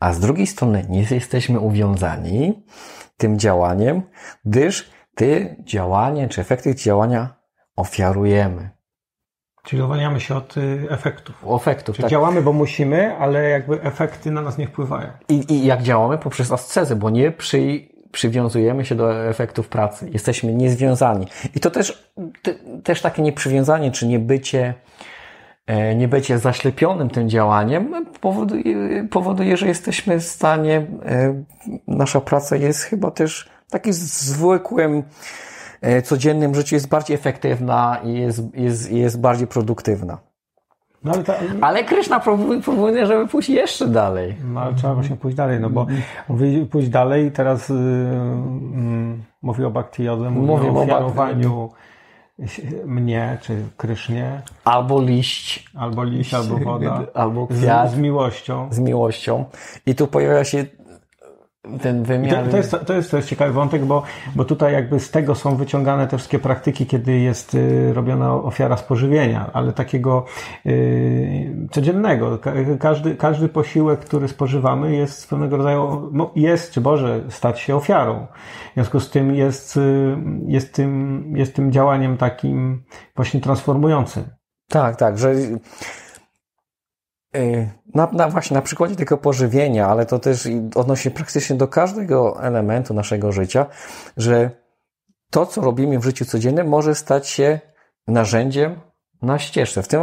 a 0.00 0.12
z 0.12 0.20
drugiej 0.20 0.46
strony 0.46 0.86
nie 0.88 1.06
jesteśmy 1.10 1.60
uwiązani 1.60 2.62
tym 3.16 3.38
działaniem, 3.38 4.02
gdyż 4.44 4.90
ty 5.14 5.56
działanie 5.64 6.28
czy 6.28 6.40
efekty 6.40 6.74
działania 6.74 7.34
ofiarujemy. 7.76 8.70
Czyli 9.62 9.82
uwalniamy 9.82 10.20
się 10.20 10.36
od 10.36 10.56
y, 10.56 10.86
efektów. 10.90 11.44
Efektów, 11.56 11.96
Czyli 11.96 12.02
tak. 12.02 12.10
działamy, 12.10 12.42
bo 12.42 12.52
musimy, 12.52 13.16
ale 13.16 13.48
jakby 13.48 13.82
efekty 13.82 14.30
na 14.30 14.42
nas 14.42 14.58
nie 14.58 14.66
wpływają. 14.66 15.08
I, 15.28 15.52
I 15.52 15.66
jak 15.66 15.82
działamy? 15.82 16.18
Poprzez 16.18 16.52
ascezę, 16.52 16.96
bo 16.96 17.10
nie 17.10 17.30
przy, 17.30 17.88
przywiązujemy 18.12 18.84
się 18.84 18.94
do 18.94 19.28
efektów 19.28 19.68
pracy. 19.68 20.10
Jesteśmy 20.12 20.54
niezwiązani. 20.54 21.26
I 21.54 21.60
to 21.60 21.70
też, 21.70 22.12
te, 22.42 22.54
też 22.84 23.02
takie 23.02 23.22
nieprzywiązanie, 23.22 23.90
czy 23.90 24.06
niebycie, 24.06 24.74
nie 25.96 26.08
bycie 26.08 26.38
zaślepionym 26.38 27.10
tym 27.10 27.28
działaniem 27.28 28.06
powoduje, 28.20 29.08
powoduje, 29.10 29.56
że 29.56 29.66
jesteśmy 29.66 30.20
w 30.20 30.24
stanie, 30.24 30.86
e, 31.06 31.42
nasza 31.88 32.20
praca 32.20 32.56
jest 32.56 32.82
chyba 32.82 33.10
też 33.10 33.50
takim 33.70 33.92
zwykłym, 33.92 35.02
e, 35.80 36.02
codziennym 36.02 36.54
życiu 36.54 36.74
jest 36.74 36.88
bardziej 36.88 37.14
efektywna 37.14 38.00
i 38.04 38.14
jest, 38.14 38.54
jest, 38.54 38.92
jest 38.92 39.20
bardziej 39.20 39.46
produktywna. 39.46 40.18
No, 41.04 41.12
ale, 41.12 41.24
ta... 41.24 41.34
ale 41.60 41.84
Kryszna 41.84 42.20
proponuje, 42.20 43.06
żeby 43.06 43.26
pójść 43.28 43.48
jeszcze 43.48 43.86
dalej. 43.86 44.36
No 44.44 44.60
ale 44.60 44.74
trzeba 44.74 44.94
właśnie 44.94 45.16
pójść 45.16 45.36
dalej, 45.36 45.60
no 45.60 45.70
bo 45.70 45.86
mówi 46.28 46.66
pójść 46.66 46.88
dalej 46.88 47.30
teraz 47.30 47.68
yy, 47.68 47.76
yy, 47.76 49.18
mówi 49.42 49.64
o 49.64 49.70
Bhakti 49.70 50.04
Jodze, 50.04 50.30
mówi, 50.30 50.46
mówi 50.46 50.68
o 50.68 50.82
ofiarowaniu 50.82 51.70
mnie, 52.86 53.38
czy 53.42 53.62
Krysznie. 53.76 54.42
Albo 54.64 55.02
liść. 55.02 55.70
Albo 55.74 56.04
liść, 56.04 56.34
albo 56.34 56.58
woda. 56.58 57.02
Albo 57.14 57.46
kwiat. 57.46 57.90
Z, 57.90 57.94
z 57.94 57.98
miłością. 57.98 58.68
Z 58.70 58.78
miłością. 58.78 59.44
I 59.86 59.94
tu 59.94 60.06
pojawia 60.06 60.44
się 60.44 60.66
ten 61.82 62.02
wymiar. 62.02 62.44
To, 62.44 62.50
to, 62.50 62.56
jest, 62.56 62.76
to, 62.86 62.92
jest, 62.94 63.12
jest 63.12 63.28
ciekawy 63.28 63.52
wątek, 63.52 63.84
bo, 63.84 64.02
bo 64.36 64.44
tutaj 64.44 64.72
jakby 64.72 65.00
z 65.00 65.10
tego 65.10 65.34
są 65.34 65.56
wyciągane 65.56 66.06
te 66.06 66.16
wszystkie 66.16 66.38
praktyki, 66.38 66.86
kiedy 66.86 67.18
jest 67.18 67.54
y, 67.54 67.92
robiona 67.92 68.34
ofiara 68.34 68.76
spożywienia, 68.76 69.50
ale 69.52 69.72
takiego 69.72 70.24
y, 70.66 71.68
codziennego. 71.70 72.38
Każdy, 72.80 73.16
każdy 73.16 73.48
posiłek, 73.48 74.00
który 74.00 74.28
spożywamy 74.28 74.96
jest 74.96 75.30
pewnego 75.30 75.56
rodzaju, 75.56 76.12
jest, 76.36 76.72
czy 76.72 76.80
może 76.80 77.20
stać 77.28 77.60
się 77.60 77.76
ofiarą. 77.76 78.26
W 78.70 78.74
związku 78.74 79.00
z 79.00 79.10
tym 79.10 79.34
jest, 79.34 79.76
y, 79.76 80.16
jest, 80.46 80.74
tym, 80.74 81.24
jest 81.36 81.56
tym 81.56 81.72
działaniem 81.72 82.16
takim 82.16 82.82
właśnie 83.16 83.40
transformującym. 83.40 84.24
Tak, 84.68 84.96
tak, 84.96 85.18
że 85.18 85.34
na, 87.94 88.08
na, 88.12 88.28
właśnie 88.28 88.54
na 88.54 88.62
przykładzie 88.62 88.96
tego 88.96 89.18
pożywienia, 89.18 89.88
ale 89.88 90.06
to 90.06 90.18
też 90.18 90.48
odnosi 90.74 91.10
praktycznie 91.10 91.56
do 91.56 91.68
każdego 91.68 92.42
elementu 92.42 92.94
naszego 92.94 93.32
życia, 93.32 93.66
że 94.16 94.50
to, 95.30 95.46
co 95.46 95.60
robimy 95.60 95.98
w 95.98 96.04
życiu 96.04 96.24
codziennym, 96.24 96.68
może 96.68 96.94
stać 96.94 97.28
się 97.28 97.60
narzędziem 98.08 98.80
na 99.22 99.38
ścieżce. 99.38 99.82
W 99.82 99.88
tym 99.88 100.00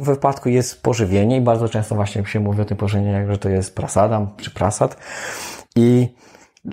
wypadku 0.00 0.48
jest 0.48 0.82
pożywienie 0.82 1.36
i 1.36 1.40
bardzo 1.40 1.68
często 1.68 1.94
właśnie 1.94 2.26
się 2.26 2.40
mówi 2.40 2.62
o 2.62 2.64
tym 2.64 2.76
pożywieniu, 2.76 3.32
że 3.32 3.38
to 3.38 3.48
jest 3.48 3.74
prasada 3.74 4.26
czy 4.36 4.50
prasad. 4.50 4.96
I 5.76 6.08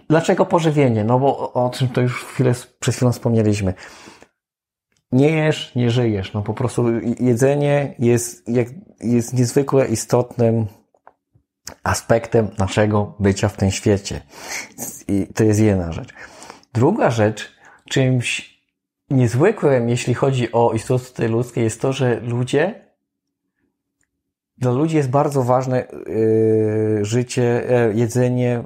dlaczego 0.10 0.46
pożywienie? 0.46 1.04
No 1.04 1.20
bo 1.20 1.54
o 1.54 1.70
czym 1.70 1.90
to 1.90 2.02
już 2.02 2.26
chwilę, 2.26 2.54
przed 2.80 2.96
chwilą 2.96 3.12
wspomnieliśmy 3.12 3.74
nie 5.12 5.32
jesz, 5.32 5.76
nie 5.76 5.92
żyjesz. 5.92 6.34
No 6.34 6.42
po 6.42 6.54
prostu 6.54 6.86
jedzenie 7.20 7.96
jest, 8.00 8.48
jest 9.02 9.34
niezwykle 9.34 9.88
istotnym 9.88 10.66
aspektem 11.84 12.48
naszego 12.58 13.16
bycia 13.20 13.50
w 13.50 13.58
tym 13.58 13.72
świecie. 13.72 14.22
I 15.08 15.28
to 15.36 15.44
jest 15.44 15.60
jedna 15.60 15.92
rzecz. 15.92 16.14
Druga 16.74 17.12
rzecz, 17.12 17.52
czymś 17.90 18.58
niezwykłym, 19.10 19.90
jeśli 19.90 20.14
chodzi 20.14 20.52
o 20.52 20.74
istoty 20.74 21.28
ludzkie, 21.28 21.62
jest 21.62 21.82
to, 21.82 21.94
że 21.94 22.20
ludzie, 22.20 22.88
dla 24.58 24.72
ludzi 24.72 24.96
jest 24.96 25.10
bardzo 25.10 25.44
ważne 25.44 25.88
yy, 26.08 27.06
życie, 27.06 27.64
yy, 27.70 28.00
jedzenie 28.00 28.64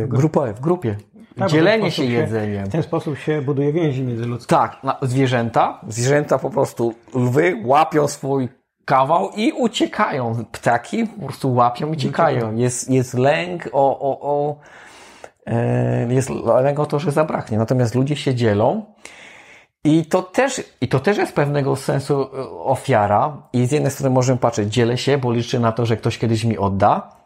yy, 0.00 0.08
grupowe, 0.08 0.54
w 0.54 0.60
grupie. 0.60 0.96
Tak, 1.38 1.50
dzielenie 1.50 1.90
się 1.90 2.04
jedzeniem. 2.04 2.66
w 2.66 2.68
ten 2.68 2.82
sposób 2.82 3.18
się 3.18 3.42
buduje 3.42 3.72
więzi 3.72 4.02
międzyludzkie. 4.02 4.56
Tak, 4.56 4.80
zwierzęta, 5.02 5.80
zwierzęta 5.88 6.38
po 6.38 6.50
prostu, 6.50 6.94
lwy 7.14 7.62
łapią 7.64 8.08
swój 8.08 8.48
kawał 8.90 9.30
i 9.36 9.52
uciekają. 9.52 10.44
Ptaki 10.52 11.06
po 11.06 11.26
prostu 11.26 11.54
łapią 11.54 11.88
i 11.88 11.90
uciekają. 11.90 12.56
Jest, 12.56 12.90
jest 12.90 13.14
lęk 13.14 13.68
o, 13.72 14.00
o, 14.00 14.20
o 14.20 14.56
e, 15.46 16.14
jest 16.14 16.30
lęk 16.62 16.78
o 16.78 16.86
to, 16.86 16.98
że 16.98 17.12
zabraknie. 17.12 17.58
Natomiast 17.58 17.94
ludzie 17.94 18.16
się 18.16 18.34
dzielą 18.34 18.84
i 19.84 20.04
to 20.04 20.22
też, 20.22 20.62
i 20.80 20.88
to 20.88 21.00
też 21.00 21.16
jest 21.16 21.34
pewnego 21.34 21.76
sensu 21.76 22.22
e, 22.22 22.50
ofiara. 22.50 23.36
I 23.52 23.66
z 23.66 23.72
jednej 23.72 23.92
strony 23.92 24.14
możemy 24.14 24.38
patrzeć, 24.38 24.72
dzielę 24.72 24.98
się, 24.98 25.18
bo 25.18 25.32
liczę 25.32 25.60
na 25.60 25.72
to, 25.72 25.86
że 25.86 25.96
ktoś 25.96 26.18
kiedyś 26.18 26.44
mi 26.44 26.58
odda 26.58 27.19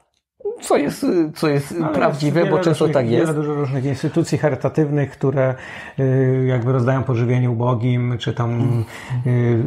co 0.65 0.77
jest, 0.77 1.07
co 1.35 1.49
jest 1.49 1.75
prawdziwe, 1.95 2.41
jest 2.41 2.53
bo 2.53 2.59
często 2.59 2.71
różnych, 2.71 2.93
tak 2.93 3.11
jest. 3.11 3.27
Wiele 3.27 3.35
dużo 3.35 3.55
różnych 3.55 3.85
instytucji 3.85 4.39
charytatywnych, 4.39 5.11
które 5.11 5.55
y, 5.99 6.45
jakby 6.47 6.73
rozdają 6.73 7.03
pożywienie 7.03 7.51
ubogim, 7.51 8.19
czy 8.19 8.33
tam 8.33 8.85
y, 9.27 9.63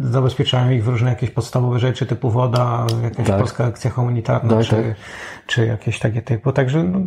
zabezpieczają 0.00 0.70
ich 0.70 0.84
w 0.84 0.88
różne 0.88 1.10
jakieś 1.10 1.30
podstawowe 1.30 1.78
rzeczy 1.78 2.06
typu 2.06 2.30
woda, 2.30 2.86
jakaś 3.02 3.26
tak. 3.26 3.38
polska 3.38 3.64
akcja 3.64 3.90
humanitarna, 3.90 4.56
tak, 4.56 4.64
czy, 4.64 4.76
tak. 4.76 4.84
czy 5.46 5.66
jakieś 5.66 5.98
takie 5.98 6.22
typu. 6.22 6.52
Także 6.52 6.84
no, 6.84 7.00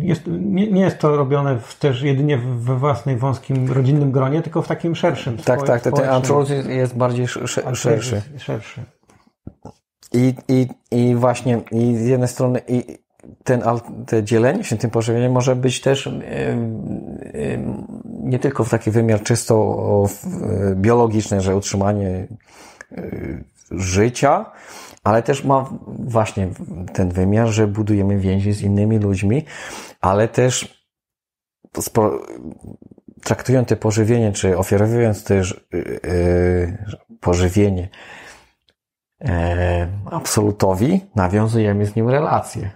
jest, 0.00 0.22
nie, 0.26 0.70
nie, 0.70 0.80
jest 0.80 0.98
to 0.98 1.16
robione 1.16 1.58
w, 1.58 1.78
też 1.78 2.02
jedynie 2.02 2.38
we 2.38 2.76
własnej 2.76 3.16
wąskim 3.16 3.72
rodzinnym 3.72 4.12
gronie, 4.12 4.42
tylko 4.42 4.62
w 4.62 4.68
takim 4.68 4.96
szerszym. 4.96 5.36
Tak, 5.36 5.62
tak, 5.62 5.82
ten 5.82 6.08
altruizm 6.08 6.70
jest 6.70 6.96
bardziej 6.96 7.28
szerszy. 7.28 8.22
szerszy. 8.38 8.95
I, 10.12 10.34
i, 10.48 10.66
i 10.90 11.14
właśnie, 11.14 11.60
i 11.72 11.96
z 11.96 12.06
jednej 12.06 12.28
strony, 12.28 12.60
i 12.68 12.98
ten, 13.44 13.62
te 14.06 14.24
dzielenie 14.24 14.64
się 14.64 14.76
tym 14.76 14.90
pożywieniem 14.90 15.32
może 15.32 15.56
być 15.56 15.80
też 15.80 16.10
nie 18.04 18.38
tylko 18.38 18.64
w 18.64 18.70
taki 18.70 18.90
wymiar 18.90 19.22
czysto 19.22 20.06
biologiczny, 20.74 21.40
że 21.40 21.56
utrzymanie 21.56 22.26
y, 22.92 23.44
życia, 23.70 24.52
ale 25.04 25.22
też 25.22 25.44
ma 25.44 25.70
właśnie 25.98 26.48
ten 26.92 27.10
wymiar, 27.10 27.48
że 27.48 27.66
budujemy 27.66 28.18
więzi 28.18 28.52
z 28.52 28.62
innymi 28.62 28.98
ludźmi, 28.98 29.44
ale 30.00 30.28
też 30.28 30.86
traktując 33.22 33.68
te 33.68 33.76
pożywienie, 33.76 34.32
czy 34.32 34.58
ofiarowując 34.58 35.24
też 35.24 35.66
y, 35.74 36.78
pożywienie 37.20 37.82
e, 37.82 38.25
absolutowi, 40.10 41.00
nawiązujemy 41.14 41.86
z 41.86 41.96
nim 41.96 42.08
relacje. 42.08 42.70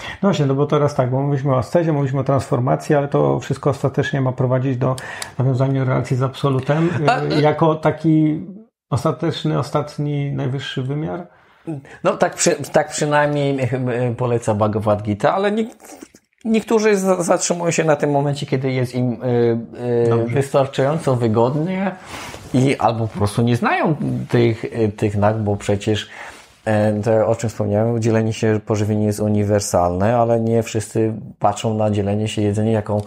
No 0.00 0.28
właśnie, 0.28 0.46
no 0.46 0.54
bo 0.54 0.66
teraz 0.66 0.94
tak, 0.94 1.10
bo 1.10 1.22
mówiliśmy 1.22 1.52
o 1.52 1.58
ascezie, 1.58 1.92
mówiliśmy 1.92 2.20
o 2.20 2.24
transformacji, 2.24 2.94
ale 2.94 3.08
to 3.08 3.40
wszystko 3.40 3.70
ostatecznie 3.70 4.20
ma 4.20 4.32
prowadzić 4.32 4.76
do 4.76 4.96
nawiązania 5.38 5.84
relacji 5.84 6.16
z 6.16 6.22
absolutem 6.22 6.90
e, 7.08 7.40
jako 7.40 7.74
taki 7.74 8.46
ostateczny, 8.90 9.58
ostatni, 9.58 10.32
najwyższy 10.32 10.82
wymiar? 10.82 11.26
No 12.04 12.16
tak, 12.16 12.34
przy, 12.34 12.56
tak 12.72 12.88
przynajmniej 12.88 13.58
e, 13.60 14.14
poleca 14.14 14.54
Bhagavad 14.54 15.02
Gita, 15.02 15.34
ale 15.34 15.52
nie, 15.52 15.66
niektórzy 16.44 16.96
zatrzymują 17.18 17.70
się 17.70 17.84
na 17.84 17.96
tym 17.96 18.10
momencie, 18.10 18.46
kiedy 18.46 18.72
jest 18.72 18.94
im 18.94 19.12
y, 19.12 19.26
y, 20.26 20.34
wystarczająco 20.34 21.16
wygodnie 21.16 21.94
i 22.54 22.76
albo 22.76 23.08
po 23.08 23.18
prostu 23.18 23.42
nie 23.42 23.56
znają 23.56 23.96
tych, 24.28 24.64
tych 24.96 25.16
nag, 25.16 25.38
bo 25.38 25.56
przecież 25.56 26.08
e, 26.64 27.02
to, 27.02 27.26
o 27.26 27.34
czym 27.34 27.50
wspomniałem, 27.50 28.02
dzielenie 28.02 28.32
się 28.32 28.60
pożywienia 28.66 29.06
jest 29.06 29.20
uniwersalne, 29.20 30.16
ale 30.16 30.40
nie 30.40 30.62
wszyscy 30.62 31.12
patrzą 31.38 31.74
na 31.74 31.90
dzielenie 31.90 32.28
się 32.28 32.42
jedzenia 32.42 32.72
jako 32.72 33.02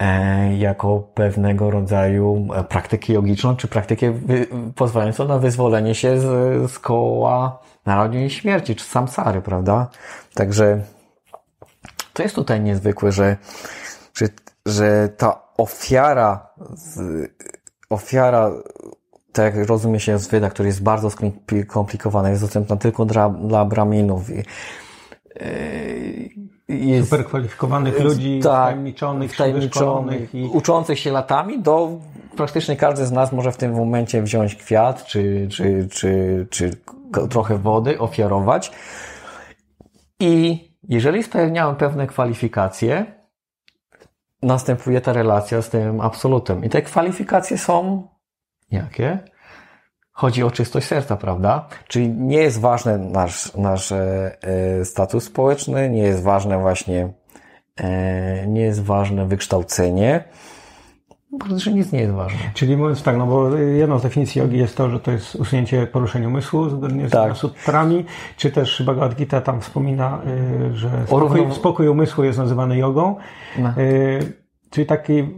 E, 0.00 0.56
jako 0.56 0.98
pewnego 1.14 1.70
rodzaju 1.70 2.48
e, 2.54 2.64
praktykę 2.64 3.12
jogiczną, 3.12 3.56
czy 3.56 3.68
praktykę 3.68 4.20
pozwalającą 4.76 5.28
na 5.28 5.38
wyzwolenie 5.38 5.94
się 5.94 6.20
z, 6.20 6.24
z 6.72 6.78
koła 6.78 7.58
narodzin 7.86 8.24
i 8.24 8.30
śmierci, 8.30 8.76
czy 8.76 8.84
samsary, 8.84 9.42
prawda? 9.42 9.88
Także 10.34 10.80
to 12.12 12.22
jest 12.22 12.34
tutaj 12.34 12.60
niezwykłe, 12.60 13.12
że, 13.12 13.36
że, 14.14 14.26
że 14.66 15.08
ta 15.08 15.42
ofiara, 15.56 16.50
ofiara, 17.90 18.52
tak 19.32 19.56
jak 19.56 19.68
rozumie 19.68 20.00
się 20.00 20.18
z 20.18 20.28
Wyda, 20.28 20.50
który 20.50 20.68
jest 20.68 20.82
bardzo 20.82 21.10
skomplikowany, 21.10 22.30
jest 22.30 22.42
dostępna 22.42 22.76
tylko 22.76 23.04
dla, 23.04 23.28
dla 23.28 23.64
braminów. 23.64 24.30
I, 24.30 24.42
jest, 26.68 27.10
super 27.10 27.26
kwalifikowanych 27.26 27.94
jest, 27.94 28.04
ludzi, 28.04 28.40
tak, 28.42 28.52
wtajemniczonych, 28.52 29.32
wtajemniczonych 29.32 30.34
i 30.34 30.44
uczących 30.44 30.98
się 30.98 31.12
latami, 31.12 31.62
do 31.62 31.98
praktycznie 32.36 32.76
każdy 32.76 33.06
z 33.06 33.12
nas 33.12 33.32
może 33.32 33.52
w 33.52 33.56
tym 33.56 33.72
momencie 33.74 34.22
wziąć 34.22 34.54
kwiat, 34.54 35.04
czy, 35.04 35.48
czy, 35.50 35.88
czy, 35.90 36.46
czy 36.50 36.70
trochę 37.30 37.58
wody, 37.58 37.98
ofiarować. 37.98 38.72
I 40.20 40.64
jeżeli 40.88 41.22
spełniałem 41.22 41.76
pewne 41.76 42.06
kwalifikacje, 42.06 43.19
następuje 44.42 45.00
ta 45.00 45.12
relacja 45.12 45.62
z 45.62 45.68
tym 45.68 46.00
absolutem. 46.00 46.64
I 46.64 46.68
te 46.68 46.82
kwalifikacje 46.82 47.58
są 47.58 48.08
jakie? 48.70 49.18
chodzi 50.20 50.42
o 50.42 50.50
czystość 50.50 50.86
serca, 50.86 51.16
prawda? 51.16 51.68
Czyli 51.88 52.08
nie 52.08 52.36
jest 52.36 52.60
ważny 52.60 52.98
nasz, 52.98 53.54
nasz 53.54 53.92
e, 53.92 54.36
e, 54.42 54.84
status 54.84 55.24
społeczny, 55.24 55.90
nie 55.90 56.02
jest 56.02 56.22
ważne 56.22 56.58
właśnie, 56.58 57.12
e, 57.76 58.46
nie 58.46 58.60
jest 58.60 58.82
ważne 58.82 59.26
wykształcenie, 59.26 60.24
Praktycznie 61.38 61.72
nic 61.72 61.92
nie 61.92 62.00
jest 62.00 62.14
ważne. 62.14 62.38
Czyli 62.54 62.76
mówiąc 62.76 63.02
tak, 63.02 63.16
no 63.16 63.26
bo 63.26 63.56
jedną 63.56 63.98
z 63.98 64.02
definicji 64.02 64.40
jogi 64.40 64.58
jest 64.58 64.76
to, 64.76 64.90
że 64.90 65.00
to 65.00 65.10
jest 65.10 65.34
usunięcie 65.34 65.86
poruszenia 65.86 66.28
umysłu 66.28 66.68
zgodnie 66.68 67.08
z 67.08 67.10
tak. 67.10 67.36
sutrami, 67.36 68.04
czy 68.36 68.50
też 68.50 68.82
Bhagavad 68.82 69.14
Gita 69.14 69.40
tam 69.40 69.60
wspomina, 69.60 70.20
y, 70.70 70.76
że 70.76 70.90
spokój, 71.06 71.52
spokój 71.52 71.88
umysłu 71.88 72.24
jest 72.24 72.38
nazywany 72.38 72.76
jogą. 72.76 73.16
No. 73.58 73.68
Y, 73.78 74.32
czyli 74.70 74.86
taki 74.86 75.28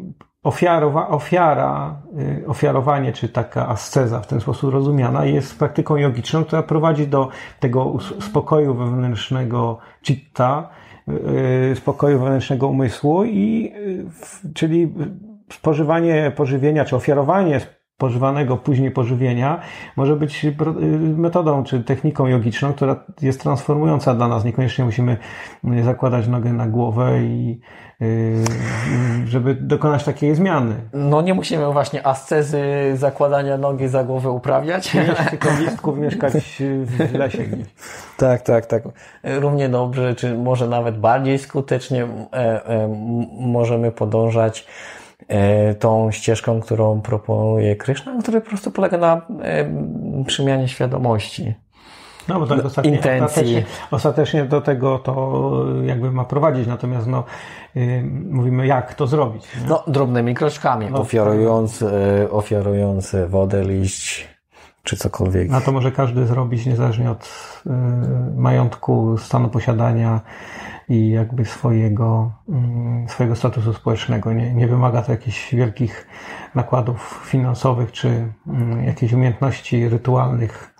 ofiarowa, 0.43 1.09
ofiara, 1.09 2.03
y, 2.43 2.47
ofiarowanie, 2.47 3.13
czy 3.13 3.29
taka 3.29 3.69
asceza 3.69 4.21
w 4.21 4.27
ten 4.27 4.41
sposób 4.41 4.73
rozumiana 4.73 5.25
jest 5.25 5.59
praktyką 5.59 5.97
jogiczną, 5.97 6.45
która 6.45 6.63
prowadzi 6.63 7.07
do 7.07 7.29
tego 7.61 7.99
spokoju 8.21 8.75
wewnętrznego 8.75 9.79
citta, 10.03 10.69
spokoju 11.75 12.19
wewnętrznego 12.19 12.69
umysłu 12.69 13.25
i 13.25 13.73
czyli 14.55 14.95
spożywanie 15.53 16.33
pożywienia, 16.37 16.85
czy 16.85 16.97
ofiarowanie 16.97 17.61
spożywanego 18.03 18.57
później 18.57 18.91
pożywienia 18.91 19.61
może 19.97 20.17
być 20.17 20.47
metodą 21.17 21.65
czy 21.65 21.81
techniką 21.85 22.27
jogiczną, 22.27 22.73
która 22.73 23.05
jest 23.23 23.41
transformująca 23.41 24.15
dla 24.15 24.29
nas. 24.29 24.45
Niekoniecznie 24.45 24.85
musimy 24.85 25.17
zakładać 25.83 26.29
nogę 26.29 26.53
na 26.53 26.67
głowę 26.67 27.23
i 27.23 27.61
żeby 29.25 29.55
dokonać 29.55 30.05
takiej 30.05 30.35
zmiany. 30.35 30.75
No 30.93 31.23
nie 31.23 31.35
musimy 31.35 31.73
właśnie 31.73 32.07
ascezy 32.07 32.63
zakładania 32.95 33.59
nogi 33.59 33.89
za 33.89 34.05
głowę 34.05 34.31
uprawiać. 34.31 34.95
Nie 34.95 35.15
tylko 35.31 35.49
listków 35.61 35.99
mieszkać 35.99 36.63
w 36.85 37.15
lesie. 37.15 37.45
Tak, 38.17 38.43
tak, 38.43 38.67
tak. 38.67 38.83
Równie 39.25 39.69
dobrze, 39.69 40.15
czy 40.15 40.39
może 40.39 40.69
nawet 40.69 40.99
bardziej 40.99 41.39
skutecznie 41.39 42.05
e, 42.05 42.67
e, 42.67 42.89
możemy 43.41 43.93
podążać 43.93 44.61
e, 44.61 45.02
tą 45.79 46.11
ścieżką, 46.11 46.61
którą 46.61 47.01
proponuje 47.01 47.77
Kryszna, 47.77 48.23
która 48.23 48.41
po 48.41 48.49
prostu 48.49 48.71
polega 48.71 48.99
na 48.99 49.23
przemianie 50.27 50.69
świadomości. 50.69 51.55
No 52.29 52.41
bo 52.41 52.47
tak 52.47 52.65
ostatecznie, 52.65 52.97
intencji. 52.97 53.25
Ostatecznie, 53.27 53.65
ostatecznie 53.91 54.45
do 54.45 54.61
tego 54.61 54.99
to 54.99 55.65
jakby 55.85 56.13
ma 56.13 56.25
prowadzić, 56.25 56.67
natomiast 56.67 57.07
no, 57.07 57.25
yy, 57.75 58.03
mówimy 58.31 58.67
jak 58.67 58.95
to 58.95 59.07
zrobić. 59.07 59.45
Nie? 59.61 59.69
No 59.69 59.83
drobnymi 59.87 60.35
kroczkami, 60.35 60.87
no, 60.91 60.99
ofiarując, 60.99 61.81
yy, 61.81 61.89
ofiarując 62.31 63.17
wodę, 63.29 63.65
liść 63.65 64.32
czy 64.83 64.97
cokolwiek. 64.97 65.51
No 65.51 65.61
to 65.61 65.73
może 65.73 65.93
każdy 65.93 66.27
zrobić 66.27 66.67
niezależnie 66.67 67.11
od 67.11 67.31
yy, 67.67 67.73
majątku, 68.37 69.19
stanu 69.19 69.49
posiadania 69.49 70.21
i 70.89 71.11
jakby 71.11 71.45
swojego, 71.45 72.33
mm, 72.49 73.09
swojego 73.09 73.37
statusu 73.37 73.75
społecznego. 73.75 74.33
Nie, 74.33 74.55
nie 74.55 74.69
wymaga 74.69 75.03
to 75.03 75.13
jakichś 75.13 75.55
wielkich 75.55 76.07
nakładów 76.55 77.23
finansowych 77.27 77.93
czy 77.93 78.33
mm, 78.47 78.85
jakichś 78.85 79.13
umiejętności 79.13 79.89
rytualnych 79.89 80.75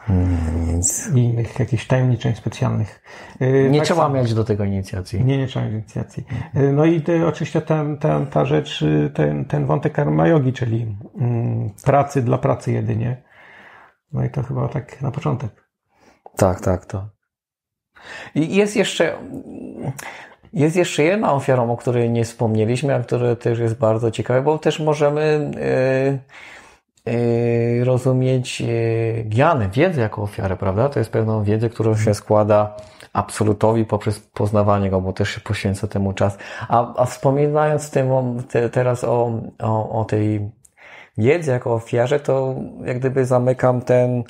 nic. 0.67 1.11
I 1.15 1.19
innych 1.19 1.59
jakichś 1.59 1.87
tajemniczeń 1.87 2.35
specjalnych. 2.35 3.03
Y, 3.43 3.69
nie 3.71 3.79
tak 3.79 3.87
trzeba 3.87 4.03
sam... 4.03 4.15
mieć 4.15 4.35
do 4.35 4.45
tego 4.45 4.65
inicjacji. 4.65 5.25
Nie, 5.25 5.39
nie 5.39 5.47
trzeba 5.47 5.65
mieć 5.65 5.75
inicjacji. 5.75 6.25
Y, 6.57 6.73
no 6.73 6.85
i 6.85 7.01
ty, 7.01 7.27
oczywiście 7.27 7.61
ten, 7.61 7.99
ten, 7.99 8.27
ta 8.27 8.45
rzecz, 8.45 8.83
y, 8.83 9.11
ten, 9.15 9.45
ten 9.45 9.67
wątek 9.67 9.93
karma 9.93 10.29
yogi, 10.29 10.53
czyli 10.53 10.97
mm, 11.19 11.71
pracy 11.85 12.23
dla 12.23 12.39
pracy 12.39 12.73
jedynie. 12.73 13.32
No 14.13 14.25
i 14.25 14.31
to 14.31 14.43
chyba 14.43 14.69
tak 14.69 15.03
na 15.03 15.11
początek. 15.11 15.69
Tak, 16.37 16.61
tak, 16.61 16.87
to. 16.87 17.09
I 18.35 18.57
jest 18.57 18.77
jeszcze, 18.77 19.19
jest 20.53 20.77
jeszcze 20.77 21.03
jedna 21.03 21.33
ofiara, 21.33 21.63
o 21.63 21.77
której 21.77 22.11
nie 22.11 22.25
wspomnieliśmy, 22.25 22.95
a 22.95 23.01
która 23.01 23.37
też 23.37 23.59
jest 23.59 23.75
bardzo 23.79 24.11
ciekawa, 24.11 24.43
bo 24.43 24.59
też 24.59 24.81
możemy 24.81 25.51
yy, 25.55 26.19
Yy, 27.07 27.85
rozumieć 27.85 28.61
yy, 28.61 29.25
gianę, 29.29 29.69
wiedzę 29.69 30.01
jako 30.01 30.23
ofiarę, 30.23 30.57
prawda? 30.57 30.89
To 30.89 30.99
jest 30.99 31.11
pewną 31.11 31.45
wiedzę, 31.45 31.69
którą 31.69 31.97
się 31.97 32.15
składa 32.15 32.77
absolutowi 33.13 33.85
poprzez 33.85 34.21
poznawanie 34.21 34.91
go, 34.91 35.01
bo 35.01 35.13
też 35.13 35.29
się 35.31 35.41
poświęca 35.41 35.89
temu 35.89 36.13
czas. 36.13 36.39
A, 36.69 36.95
a 37.03 37.05
wspominając 37.05 37.91
tym, 37.91 38.09
te, 38.49 38.71
teraz 38.71 39.05
o, 39.05 39.41
o, 39.59 40.01
o 40.01 40.05
tej 40.05 40.51
wiedzy 41.19 41.51
jako 41.51 41.75
ofiarze, 41.75 42.21
to 42.21 42.55
jak 42.85 42.99
gdyby 42.99 43.27
zamykam 43.27 43.81
ten, 43.81 44.25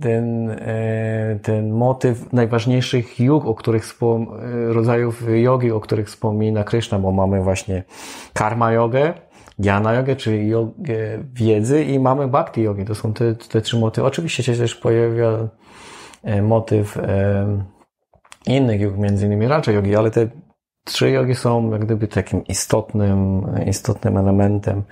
ten, 0.00 0.50
e, 0.50 1.38
ten 1.42 1.72
motyw 1.72 2.32
najważniejszych 2.32 3.20
jog, 3.20 3.46
o 3.46 3.54
których 3.54 3.84
wspom- 3.84 4.34
e, 4.34 4.72
rodzajów 4.72 5.22
jogi, 5.34 5.72
o 5.72 5.80
których 5.80 6.06
wspomina 6.06 6.64
Krishna, 6.64 6.98
bo 6.98 7.12
mamy 7.12 7.42
właśnie 7.42 7.84
karma 8.32 8.72
jogę, 8.72 9.14
Jana 9.58 9.94
Jogę, 9.94 10.16
czyli 10.16 10.48
jogę 10.48 11.24
wiedzy 11.32 11.84
i 11.84 11.98
mamy 11.98 12.28
Bhakti 12.28 12.62
Jogę. 12.62 12.84
To 12.84 12.94
są 12.94 13.12
te, 13.12 13.34
te 13.34 13.60
trzy 13.60 13.78
motywy. 13.78 14.06
Oczywiście 14.06 14.42
się 14.42 14.54
też 14.54 14.74
pojawia 14.74 15.48
e, 16.24 16.42
motyw 16.42 16.98
innych 18.46 18.80
jog, 18.80 18.96
między 18.96 19.26
innymi 19.26 19.48
raczej 19.48 19.74
jogi, 19.74 19.96
ale 19.96 20.10
te 20.10 20.28
trzy 20.88 21.10
jogi 21.10 21.34
są 21.34 21.70
jak 21.70 21.84
gdyby 21.84 22.08
takim 22.08 22.46
istotnym, 22.46 23.46
istotnym 23.66 24.16
elementem 24.16 24.82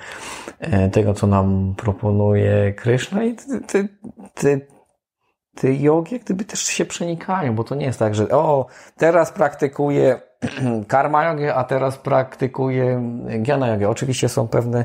e, 0.61 0.89
tego, 0.91 1.15
co 1.15 1.27
nam 1.27 1.75
proponuje 1.77 2.75
Krishna 2.75 3.25
i 3.25 3.37
te, 3.67 3.89
te, 5.55 5.73
jogi 5.75 6.15
jak 6.15 6.25
gdyby 6.25 6.45
też 6.45 6.61
się 6.61 6.85
przenikają, 6.85 7.55
bo 7.55 7.65
to 7.65 7.75
nie 7.75 7.87
jest 7.87 7.99
tak, 7.99 8.15
że 8.15 8.29
o, 8.29 8.67
teraz 8.97 9.33
praktykuję 9.33 10.21
karma 10.89 11.25
jogę, 11.25 11.55
a 11.55 11.65
teraz 11.65 11.99
praktykuję 11.99 13.03
jnana 13.47 13.69
jogę. 13.69 13.89
Oczywiście 13.89 14.29
są 14.29 14.49
pewne, 14.49 14.85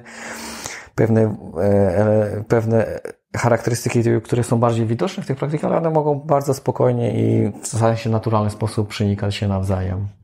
pewne, 0.96 1.36
e, 1.62 2.44
pewne 2.48 3.00
charakterystyki, 3.38 4.04
które 4.24 4.44
są 4.44 4.60
bardziej 4.60 4.86
widoczne 4.86 5.24
w 5.24 5.28
tych 5.28 5.38
praktykach, 5.38 5.72
ale 5.72 5.78
one 5.78 5.90
mogą 5.90 6.20
bardzo 6.20 6.54
spokojnie 6.54 7.12
i 7.14 7.52
w 7.62 7.68
zasadzie 7.68 8.10
naturalny 8.10 8.50
sposób 8.50 8.88
przenikać 8.88 9.36
się 9.36 9.48
nawzajem. 9.48 10.21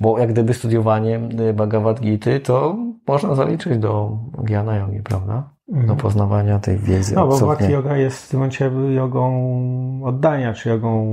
Bo 0.00 0.18
jak 0.18 0.32
gdyby 0.32 0.54
studiowanie 0.54 1.20
Bhagavad 1.54 2.00
Gita 2.00 2.30
to 2.44 2.76
można 3.08 3.34
zaliczyć 3.34 3.78
do 3.78 4.18
Gyana 4.42 4.76
Yogi, 4.76 5.00
prawda? 5.02 5.50
Do 5.68 5.78
mhm. 5.78 5.98
poznawania 5.98 6.58
tej 6.58 6.78
wiedzy. 6.78 7.14
No, 7.14 7.26
bo 7.26 7.46
Bhakti 7.46 7.72
Yoga 7.72 7.96
jest 7.96 8.26
w 8.26 8.28
tym 8.28 8.40
momencie 8.40 8.70
jogą 8.94 9.50
oddania, 10.04 10.54
czy 10.54 10.68
jogą 10.68 11.06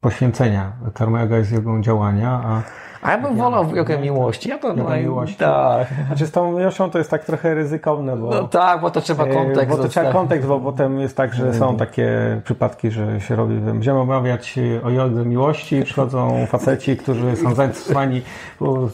poświęcenia. 0.00 0.72
Karma 0.94 1.20
yoga 1.20 1.36
jest 1.36 1.52
jogą 1.52 1.82
działania, 1.82 2.30
a 2.44 2.62
a 3.02 3.10
ja 3.10 3.18
bym 3.18 3.36
wolał 3.36 3.76
jogę 3.76 3.98
miłości. 3.98 4.48
Ja 4.48 4.58
to 4.58 4.68
Jogę 4.68 5.00
miłości. 5.00 5.36
Tak. 5.36 5.86
Znaczy 6.06 6.26
z 6.26 6.30
tą 6.30 6.52
miłością 6.52 6.90
to 6.90 6.98
jest 6.98 7.10
tak 7.10 7.24
trochę 7.24 7.54
ryzykowne, 7.54 8.16
bo... 8.16 8.30
No 8.30 8.48
tak, 8.48 8.80
bo 8.80 8.90
to 8.90 9.00
trzeba 9.00 9.26
kontekst. 9.26 9.76
Bo 9.76 9.82
to 9.82 9.88
trzeba 9.88 10.12
kontekst, 10.12 10.48
bo 10.48 10.60
potem 10.60 11.00
jest 11.00 11.16
tak, 11.16 11.34
że 11.34 11.54
są 11.54 11.76
takie 11.76 12.40
przypadki, 12.44 12.90
że 12.90 13.20
się 13.20 13.36
robi, 13.36 13.54
będziemy 13.54 13.98
omawiać 13.98 14.58
o 14.84 14.90
jodze 14.90 15.24
miłości, 15.24 15.82
przychodzą 15.82 16.46
faceci, 16.46 16.96
którzy 16.96 17.36
są 17.36 17.54
zainteresowani 17.54 18.22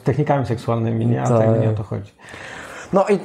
technikami 0.04 0.46
seksualnymi, 0.46 1.06
nie? 1.06 1.22
A 1.22 1.28
tak, 1.28 1.46
tak 1.46 1.60
nie 1.60 1.70
o 1.70 1.72
to 1.72 1.82
chodzi. 1.82 2.12
No 2.92 3.04
i... 3.08 3.18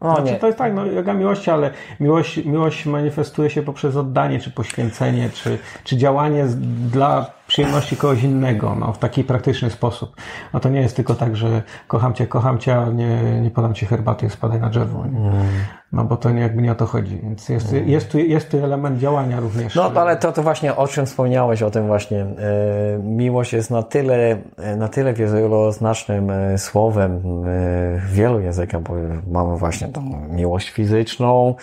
No 0.00 0.14
znaczy, 0.14 0.32
nie. 0.32 0.38
To 0.38 0.46
jest 0.46 0.58
tak, 0.58 0.74
no, 0.74 0.86
yoga 0.86 1.14
miłości, 1.14 1.50
ale 1.50 1.70
miłość, 2.00 2.44
miłość 2.44 2.86
manifestuje 2.86 3.50
się 3.50 3.62
poprzez 3.62 3.96
oddanie, 3.96 4.40
czy 4.40 4.50
poświęcenie, 4.50 5.30
czy, 5.30 5.58
czy 5.84 5.96
działanie 5.96 6.46
dla 6.90 7.26
przyjemności 7.50 7.96
kogoś 7.96 8.22
innego, 8.22 8.76
no, 8.80 8.92
w 8.92 8.98
taki 8.98 9.24
praktyczny 9.24 9.70
sposób. 9.70 10.16
No 10.54 10.60
to 10.60 10.68
nie 10.68 10.80
jest 10.80 10.96
tylko 10.96 11.14
tak, 11.14 11.36
że 11.36 11.62
kocham 11.88 12.14
cię, 12.14 12.26
kocham 12.26 12.58
cię, 12.58 12.76
a 12.76 12.90
nie, 12.90 13.40
nie 13.40 13.50
podam 13.50 13.74
ci 13.74 13.86
herbaty, 13.86 14.30
spadaj 14.30 14.60
na 14.60 14.68
drzewo. 14.68 15.06
Nie? 15.06 15.18
Mm. 15.18 15.46
No 15.92 16.04
bo 16.04 16.16
to 16.16 16.30
nie, 16.30 16.40
jakby 16.40 16.62
nie 16.62 16.72
o 16.72 16.74
to 16.74 16.86
chodzi. 16.86 17.20
Więc 17.22 17.48
jest, 17.48 17.72
mm. 17.72 17.88
jest, 17.88 18.12
tu, 18.12 18.18
jest 18.18 18.50
tu 18.50 18.64
element 18.64 18.98
działania 18.98 19.40
również. 19.40 19.74
No 19.74 19.92
ale 19.94 20.16
to, 20.16 20.32
to 20.32 20.42
właśnie 20.42 20.76
o 20.76 20.88
czym 20.88 21.06
wspomniałeś, 21.06 21.62
o 21.62 21.70
tym 21.70 21.86
właśnie. 21.86 22.20
E, 22.20 22.98
miłość 23.02 23.52
jest 23.52 23.70
na 23.70 23.82
tyle, 23.82 24.36
na 24.76 24.88
tyle 24.88 25.12
wieloznacznym 25.12 26.30
e, 26.30 26.58
słowem 26.58 27.12
e, 27.16 27.20
w 27.98 28.12
wielu 28.12 28.40
językach, 28.40 28.82
bo 28.82 28.94
mamy 29.30 29.56
właśnie 29.56 29.88
tą 29.88 30.02
miłość 30.30 30.70
fizyczną, 30.70 31.54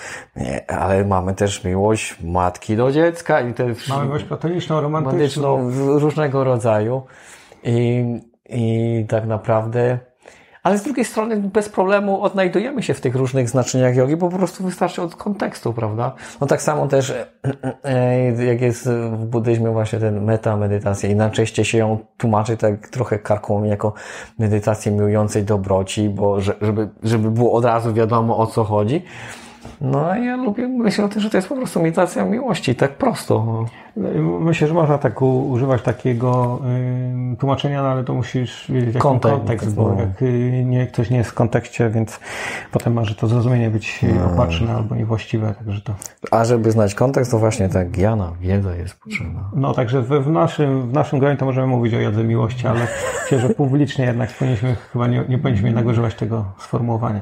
ale 0.67 1.05
mamy 1.05 1.33
też 1.33 1.63
miłość 1.63 2.23
matki 2.23 2.75
do 2.75 2.91
dziecka 2.91 3.41
i 3.41 3.53
też... 3.53 3.89
Mamy 3.89 4.05
miłość 4.05 4.25
platoniczną, 4.25 4.81
romantyczną 4.81 5.69
różnego 5.77 6.43
rodzaju 6.43 7.01
i, 7.63 8.05
i 8.49 9.05
tak 9.09 9.27
naprawdę 9.27 9.99
ale 10.67 10.77
z 10.77 10.83
drugiej 10.83 11.05
strony 11.05 11.37
bez 11.37 11.69
problemu 11.69 12.21
odnajdujemy 12.21 12.83
się 12.83 12.93
w 12.93 13.01
tych 13.01 13.15
różnych 13.15 13.49
znaczeniach 13.49 13.95
jogi, 13.95 14.17
bo 14.17 14.29
po 14.29 14.37
prostu 14.37 14.63
wystarczy 14.63 15.01
od 15.01 15.15
kontekstu, 15.15 15.73
prawda? 15.73 16.15
No 16.41 16.47
tak 16.47 16.61
samo 16.61 16.87
też 16.87 17.13
jak 18.47 18.61
jest 18.61 18.89
w 18.89 19.25
buddyzmie 19.25 19.71
właśnie 19.71 19.99
ten 19.99 20.23
meta 20.23 20.57
medytacja 20.57 21.09
i 21.09 21.15
najczęściej 21.15 21.65
się 21.65 21.77
ją 21.77 21.97
tłumaczy 22.17 22.57
tak 22.57 22.87
trochę 22.87 23.19
karką 23.19 23.63
jako 23.63 23.93
medytację 24.39 24.91
miłującej 24.91 25.43
dobroci, 25.43 26.09
bo 26.09 26.41
żeby, 26.41 26.89
żeby 27.03 27.31
było 27.31 27.53
od 27.53 27.65
razu 27.65 27.93
wiadomo 27.93 28.37
o 28.37 28.47
co 28.47 28.63
chodzi. 28.63 29.03
No 29.81 30.15
ja 30.15 30.35
lubię, 30.35 30.67
myślę 30.67 31.09
też, 31.09 31.23
że 31.23 31.29
to 31.29 31.37
jest 31.37 31.49
po 31.49 31.55
prostu 31.55 31.81
medytacja 31.81 32.25
miłości, 32.25 32.75
tak 32.75 32.91
prosto. 32.91 33.65
Myślę, 34.39 34.67
że 34.67 34.73
można 34.73 34.97
tak 34.97 35.21
używać 35.21 35.81
takiego 35.81 36.59
y, 37.33 37.37
tłumaczenia, 37.37 37.83
no 37.83 37.89
ale 37.89 38.03
to 38.03 38.13
musisz 38.13 38.71
wiedzieć 38.71 38.87
jaki 38.87 38.99
kontekst, 38.99 39.37
kontekst 39.37 39.75
bo 39.75 39.93
no. 39.93 40.01
jak 40.01 40.21
y, 40.21 40.63
nie, 40.65 40.87
ktoś 40.87 41.09
nie 41.09 41.17
jest 41.17 41.29
w 41.29 41.33
kontekście, 41.33 41.89
więc 41.89 42.19
potem 42.71 42.93
może 42.93 43.15
to 43.15 43.27
zrozumienie 43.27 43.69
być 43.69 43.99
no. 44.15 44.33
opatrzne 44.33 44.73
albo 44.73 44.95
niewłaściwe, 44.95 45.53
także 45.53 45.81
to... 45.81 45.93
A 46.31 46.45
żeby 46.45 46.71
znać 46.71 46.95
kontekst, 46.95 47.31
to 47.31 47.39
właśnie 47.39 47.69
tak 47.69 47.97
Jana, 47.97 48.31
wiedza 48.41 48.75
jest 48.75 48.99
potrzebna. 48.99 49.49
No 49.55 49.73
także 49.73 50.01
w, 50.01 50.07
w 50.07 50.29
naszym, 50.29 50.89
w 50.89 50.93
naszym 50.93 51.19
gronie 51.19 51.37
to 51.37 51.45
możemy 51.45 51.67
mówić 51.67 51.93
o 51.93 51.99
jodze 51.99 52.23
miłości, 52.23 52.67
ale 52.67 52.87
myślę, 53.21 53.39
że 53.39 53.49
publicznie 53.49 54.05
jednak 54.05 54.29
powinniśmy, 54.29 54.75
chyba 54.93 55.07
nie, 55.07 55.23
nie 55.29 55.37
powinniśmy 55.37 55.67
jednak 55.67 55.85
używać 55.85 56.15
tego 56.15 56.45
sformułowania. 56.57 57.21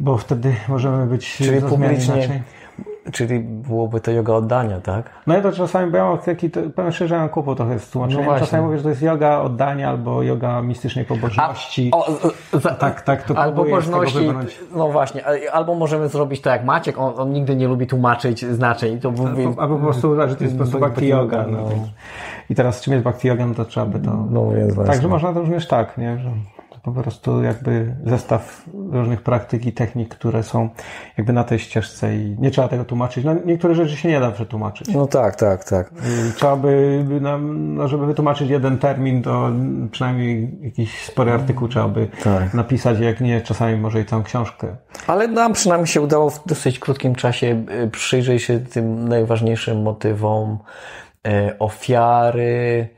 Bo 0.00 0.18
wtedy 0.18 0.54
możemy 0.68 1.06
być 1.06 1.36
Czyli 1.36 1.62
publicznie, 1.62 2.14
inaczej. 2.14 2.42
Czyli 3.12 3.40
byłoby 3.40 4.00
to 4.00 4.10
yoga 4.10 4.32
oddania, 4.32 4.80
tak? 4.80 5.10
No 5.26 5.34
ja 5.34 5.42
to 5.42 5.52
czasami, 5.52 5.90
bo 5.90 5.96
ja 5.96 6.04
mam 6.04 6.18
taki, 6.18 6.50
pewien 6.50 6.92
szczerze 6.92 7.18
mam 7.18 7.28
kłopot 7.28 7.56
trochę 7.56 7.78
z 7.78 7.90
tłumaczeniem. 7.90 8.26
No 8.26 8.38
czasami 8.38 8.64
mówię, 8.64 8.76
że 8.76 8.82
to 8.82 8.88
jest 8.88 9.02
yoga 9.02 9.40
oddania 9.40 9.88
albo 9.88 10.22
yoga 10.22 10.62
mistycznej 10.62 11.04
pobożności. 11.04 11.90
A, 11.94 11.96
o, 11.96 12.60
za, 12.60 12.70
tak, 12.70 13.02
tak, 13.02 13.22
to 13.22 13.38
Albo 13.38 13.64
pobożności, 13.64 14.18
no 14.74 14.88
właśnie, 14.88 15.24
albo 15.52 15.74
możemy 15.74 16.08
zrobić 16.08 16.40
to 16.40 16.50
jak 16.50 16.64
Maciek, 16.64 16.98
on, 16.98 17.12
on 17.16 17.32
nigdy 17.32 17.56
nie 17.56 17.68
lubi 17.68 17.86
tłumaczyć 17.86 18.44
znaczeń. 18.44 19.00
To 19.00 19.10
mówi, 19.10 19.44
albo, 19.46 19.62
albo 19.62 19.76
po 19.76 19.82
prostu, 19.82 20.16
że 20.28 20.36
to 20.36 20.44
jest 20.44 20.56
po 20.56 20.58
prostu 20.58 20.78
bhakti 20.78 21.08
yoga. 21.08 21.46
No. 21.46 21.58
no. 21.58 21.70
I 22.50 22.54
teraz 22.54 22.80
czym 22.80 22.92
jest 22.92 23.04
bhakti 23.04 23.28
yoga, 23.28 23.46
no 23.46 23.54
to 23.54 23.64
trzeba 23.64 23.86
by 23.86 23.98
to... 23.98 24.26
No, 24.30 24.52
jest 24.56 24.76
Także 24.86 25.08
można 25.08 25.32
to 25.32 25.40
również 25.40 25.68
tak, 25.68 25.98
nie? 25.98 26.18
Że 26.18 26.30
po 26.82 26.92
prostu 26.92 27.42
jakby 27.42 27.94
zestaw 28.06 28.64
różnych 28.92 29.22
praktyk 29.22 29.66
i 29.66 29.72
technik, 29.72 30.08
które 30.14 30.42
są 30.42 30.68
jakby 31.18 31.32
na 31.32 31.44
tej 31.44 31.58
ścieżce 31.58 32.16
i 32.16 32.36
nie 32.38 32.50
trzeba 32.50 32.68
tego 32.68 32.84
tłumaczyć. 32.84 33.24
No, 33.24 33.34
niektóre 33.44 33.74
rzeczy 33.74 33.96
się 33.96 34.08
nie 34.08 34.20
da 34.20 34.30
przetłumaczyć. 34.30 34.88
No 34.88 35.06
tak, 35.06 35.36
tak, 35.36 35.64
tak. 35.64 35.90
Trzeba 36.36 36.56
by, 36.56 37.04
no, 37.20 37.88
żeby 37.88 38.06
wytłumaczyć 38.06 38.50
jeden 38.50 38.78
termin, 38.78 39.22
to 39.22 39.50
przynajmniej 39.90 40.58
jakiś 40.62 41.04
spory 41.04 41.32
artykuł 41.32 41.68
trzeba 41.68 41.88
by 41.88 42.08
tak. 42.24 42.54
napisać, 42.54 43.00
jak 43.00 43.20
nie, 43.20 43.40
czasami 43.40 43.76
może 43.76 44.00
i 44.00 44.04
całą 44.04 44.22
książkę. 44.22 44.76
Ale 45.06 45.28
nam 45.28 45.52
przynajmniej 45.52 45.86
się 45.86 46.00
udało 46.00 46.30
w 46.30 46.46
dosyć 46.46 46.78
krótkim 46.78 47.14
czasie 47.14 47.64
y, 47.84 47.90
przyjrzeć 47.90 48.42
się 48.42 48.60
tym 48.60 49.08
najważniejszym 49.08 49.82
motywom 49.82 50.58
y, 51.26 51.58
ofiary, 51.58 52.88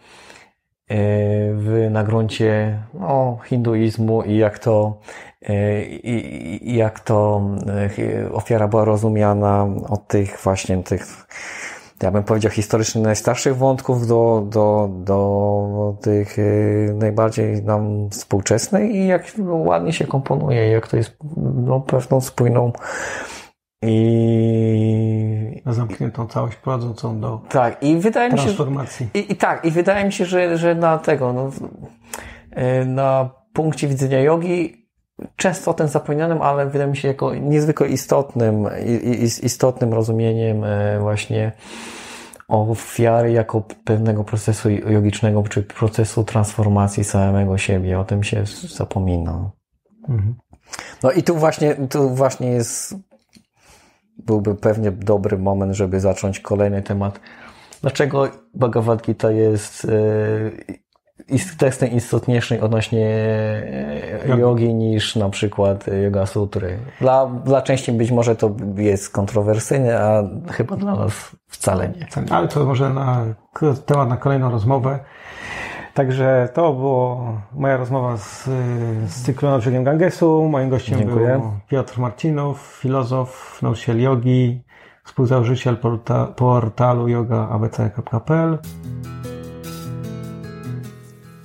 w, 0.89 1.89
na 1.91 2.05
gruncie 2.05 2.79
no, 2.95 3.39
hinduizmu 3.45 4.23
i 4.23 4.37
jak 4.37 4.59
to, 4.59 5.01
e, 5.43 5.85
i, 5.85 6.71
i 6.71 6.77
jak 6.77 7.01
to 7.01 7.43
e, 7.99 8.33
ofiara 8.33 8.69
była 8.69 8.85
rozumiana 8.85 9.69
od 9.89 10.09
tych 10.09 10.41
właśnie 10.43 10.83
tych, 10.83 11.27
ja 12.03 12.11
bym 12.11 12.25
powiedział, 12.25 12.51
historycznych 12.51 13.05
najstarszych 13.05 13.57
wątków 13.57 14.07
do, 14.07 14.47
do, 14.51 14.89
do 14.93 15.97
tych 16.03 16.37
najbardziej 16.95 17.63
nam 17.63 18.11
współczesnych 18.11 18.91
i 18.91 19.07
jak 19.07 19.33
ładnie 19.49 19.93
się 19.93 20.07
komponuje, 20.07 20.69
jak 20.69 20.89
to 20.89 20.97
jest 20.97 21.17
no, 21.37 21.81
pewną 21.81 22.21
spójną 22.21 22.73
i 23.87 25.63
na 25.65 25.73
zamkniętą 25.73 26.27
całość 26.27 26.57
prowadzącą 26.57 27.21
do 27.21 27.41
tak, 27.49 27.83
i 27.83 27.97
wydaje 27.97 28.31
transformacji. 28.31 29.07
Mi 29.15 29.21
się, 29.21 29.27
i, 29.29 29.33
I 29.33 29.37
tak, 29.37 29.65
i 29.65 29.71
wydaje 29.71 30.05
mi 30.05 30.13
się, 30.13 30.25
że, 30.25 30.59
że 30.59 30.75
na 30.75 30.99
tego, 30.99 31.33
no, 31.33 31.51
e, 32.51 32.85
na 32.85 33.31
punkcie 33.53 33.89
widzenia 33.89 34.21
jogi 34.21 34.85
często 35.37 35.71
o 35.71 35.75
tym 35.75 35.89
zapominanym, 35.89 36.43
ale 36.43 36.67
wydaje 36.67 36.91
mi 36.91 36.97
się 36.97 37.09
jako 37.09 37.35
niezwykle 37.35 37.89
istotnym, 37.89 38.69
istotnym 39.43 39.95
rozumieniem 39.95 40.65
e, 40.65 40.99
właśnie 41.01 41.53
ofiary 42.49 43.33
jako 43.33 43.63
pewnego 43.85 44.25
procesu 44.25 44.71
jogicznego, 44.71 45.43
czy 45.43 45.63
procesu 45.63 46.25
transformacji 46.25 47.05
samego 47.05 47.59
siebie. 47.59 48.01
O 48.01 48.05
tym 48.05 48.25
się 48.25 48.45
zapomina. 48.77 49.51
Mhm. 50.09 50.35
No 51.03 51.11
i 51.11 51.23
tu 51.23 51.37
właśnie, 51.37 51.75
tu 51.75 52.11
właśnie 52.11 52.49
jest 52.49 52.95
byłby 54.19 54.55
pewnie 54.55 54.91
dobry 54.91 55.39
moment, 55.39 55.75
żeby 55.75 56.01
zacząć 56.01 56.41
kolejny 56.41 56.83
temat. 56.83 57.21
Dlaczego 57.83 58.29
Bhagavad 58.55 59.03
Gita 59.03 59.31
jest 59.31 59.85
e, 59.85 61.55
tekstem 61.59 61.91
istotniejszym 61.91 62.63
odnośnie 62.63 63.07
e, 63.07 64.39
jogi 64.39 64.75
niż 64.75 65.17
na 65.17 65.29
przykład 65.31 65.85
Yoga 66.05 66.27
Sutry. 66.27 66.79
Dla, 67.01 67.27
dla 67.27 67.63
części 67.63 67.93
być 67.93 68.11
może 68.11 68.37
to 68.37 68.57
jest 68.77 69.11
kontrowersyjne, 69.11 70.01
a 70.01 70.23
chyba 70.53 70.77
dla 70.77 70.95
nas 70.97 71.13
wcale 71.49 71.89
nie. 71.89 72.07
Ale 72.31 72.49
to 72.49 72.65
może 72.65 72.91
na 72.91 73.25
temat 73.87 74.09
na 74.09 74.17
kolejną 74.17 74.51
rozmowę. 74.51 74.99
Także 75.95 76.49
to 76.55 76.73
było 76.73 77.33
moja 77.53 77.77
rozmowa 77.77 78.17
z, 78.17 78.45
z 79.09 79.23
cyklu 79.23 79.51
na 79.51 79.59
brzegiem 79.59 79.85
Gangesu. 79.85 80.49
Moim 80.49 80.69
gościem 80.69 80.99
Dziękuję. 80.99 81.27
był 81.27 81.53
Piotr 81.69 81.99
Marcinow, 81.99 82.79
filozof, 82.81 83.59
nauczyciel 83.63 84.01
jogi, 84.01 84.63
współzałożyciel 85.05 85.77
porta, 85.77 86.27
portalu 86.27 87.09
yogaabc.pl. 87.09 88.59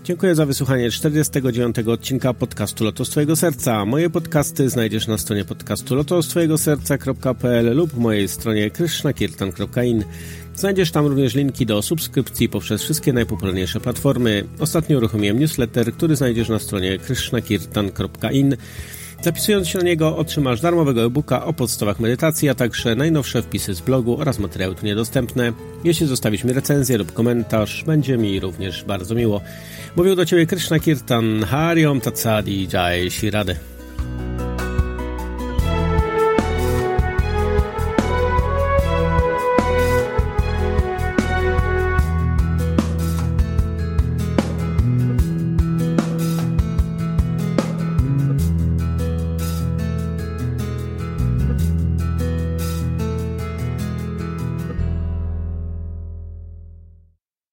Dziękuję 0.03 0.35
za 0.35 0.45
wysłuchanie 0.45 0.91
49. 0.91 1.79
odcinka 1.79 2.33
podcastu 2.33 2.83
Lotos 2.83 3.09
Twojego 3.09 3.35
Serca. 3.35 3.85
Moje 3.85 4.09
podcasty 4.09 4.69
znajdziesz 4.69 5.07
na 5.07 5.17
stronie 5.17 5.45
podcastu 5.45 5.95
lotostwojegoserca.pl 5.95 7.75
lub 7.75 7.97
mojej 7.97 8.27
stronie 8.27 8.71
krishnakirtan.in. 8.71 10.03
Znajdziesz 10.59 10.91
tam 10.91 11.05
również 11.05 11.35
linki 11.35 11.65
do 11.65 11.81
subskrypcji 11.81 12.49
poprzez 12.49 12.83
wszystkie 12.83 13.13
najpopularniejsze 13.13 13.79
platformy. 13.79 14.43
Ostatnio 14.59 14.97
uruchomiłem 14.97 15.39
newsletter, 15.39 15.93
który 15.93 16.15
znajdziesz 16.15 16.49
na 16.49 16.59
stronie 16.59 16.97
krishnakirtan.in. 16.97 18.57
Zapisując 19.21 19.67
się 19.67 19.77
na 19.77 19.83
niego 19.83 20.17
otrzymasz 20.17 20.61
darmowego 20.61 21.03
e-booka 21.03 21.45
o 21.45 21.53
podstawach 21.53 21.99
medytacji, 21.99 22.49
a 22.49 22.55
także 22.55 22.95
najnowsze 22.95 23.41
wpisy 23.41 23.73
z 23.73 23.81
blogu 23.81 24.17
oraz 24.21 24.39
materiały 24.39 24.75
tu 24.75 24.85
niedostępne. 24.85 25.53
Jeśli 25.83 26.07
zostawisz 26.07 26.43
mi 26.43 26.53
recenzję 26.53 26.97
lub 26.97 27.13
komentarz, 27.13 27.83
będzie 27.83 28.17
mi 28.17 28.39
również 28.39 28.83
bardzo 28.83 29.15
miło. 29.15 29.41
Mówił 29.95 30.15
do 30.15 30.25
Ciebie 30.25 30.45
Krishna 30.45 30.79
Kirtan, 30.79 31.43
Hariom 31.43 32.01
Tatsadi 32.01 32.67
Jai 32.73 33.11
Shirade. 33.11 33.55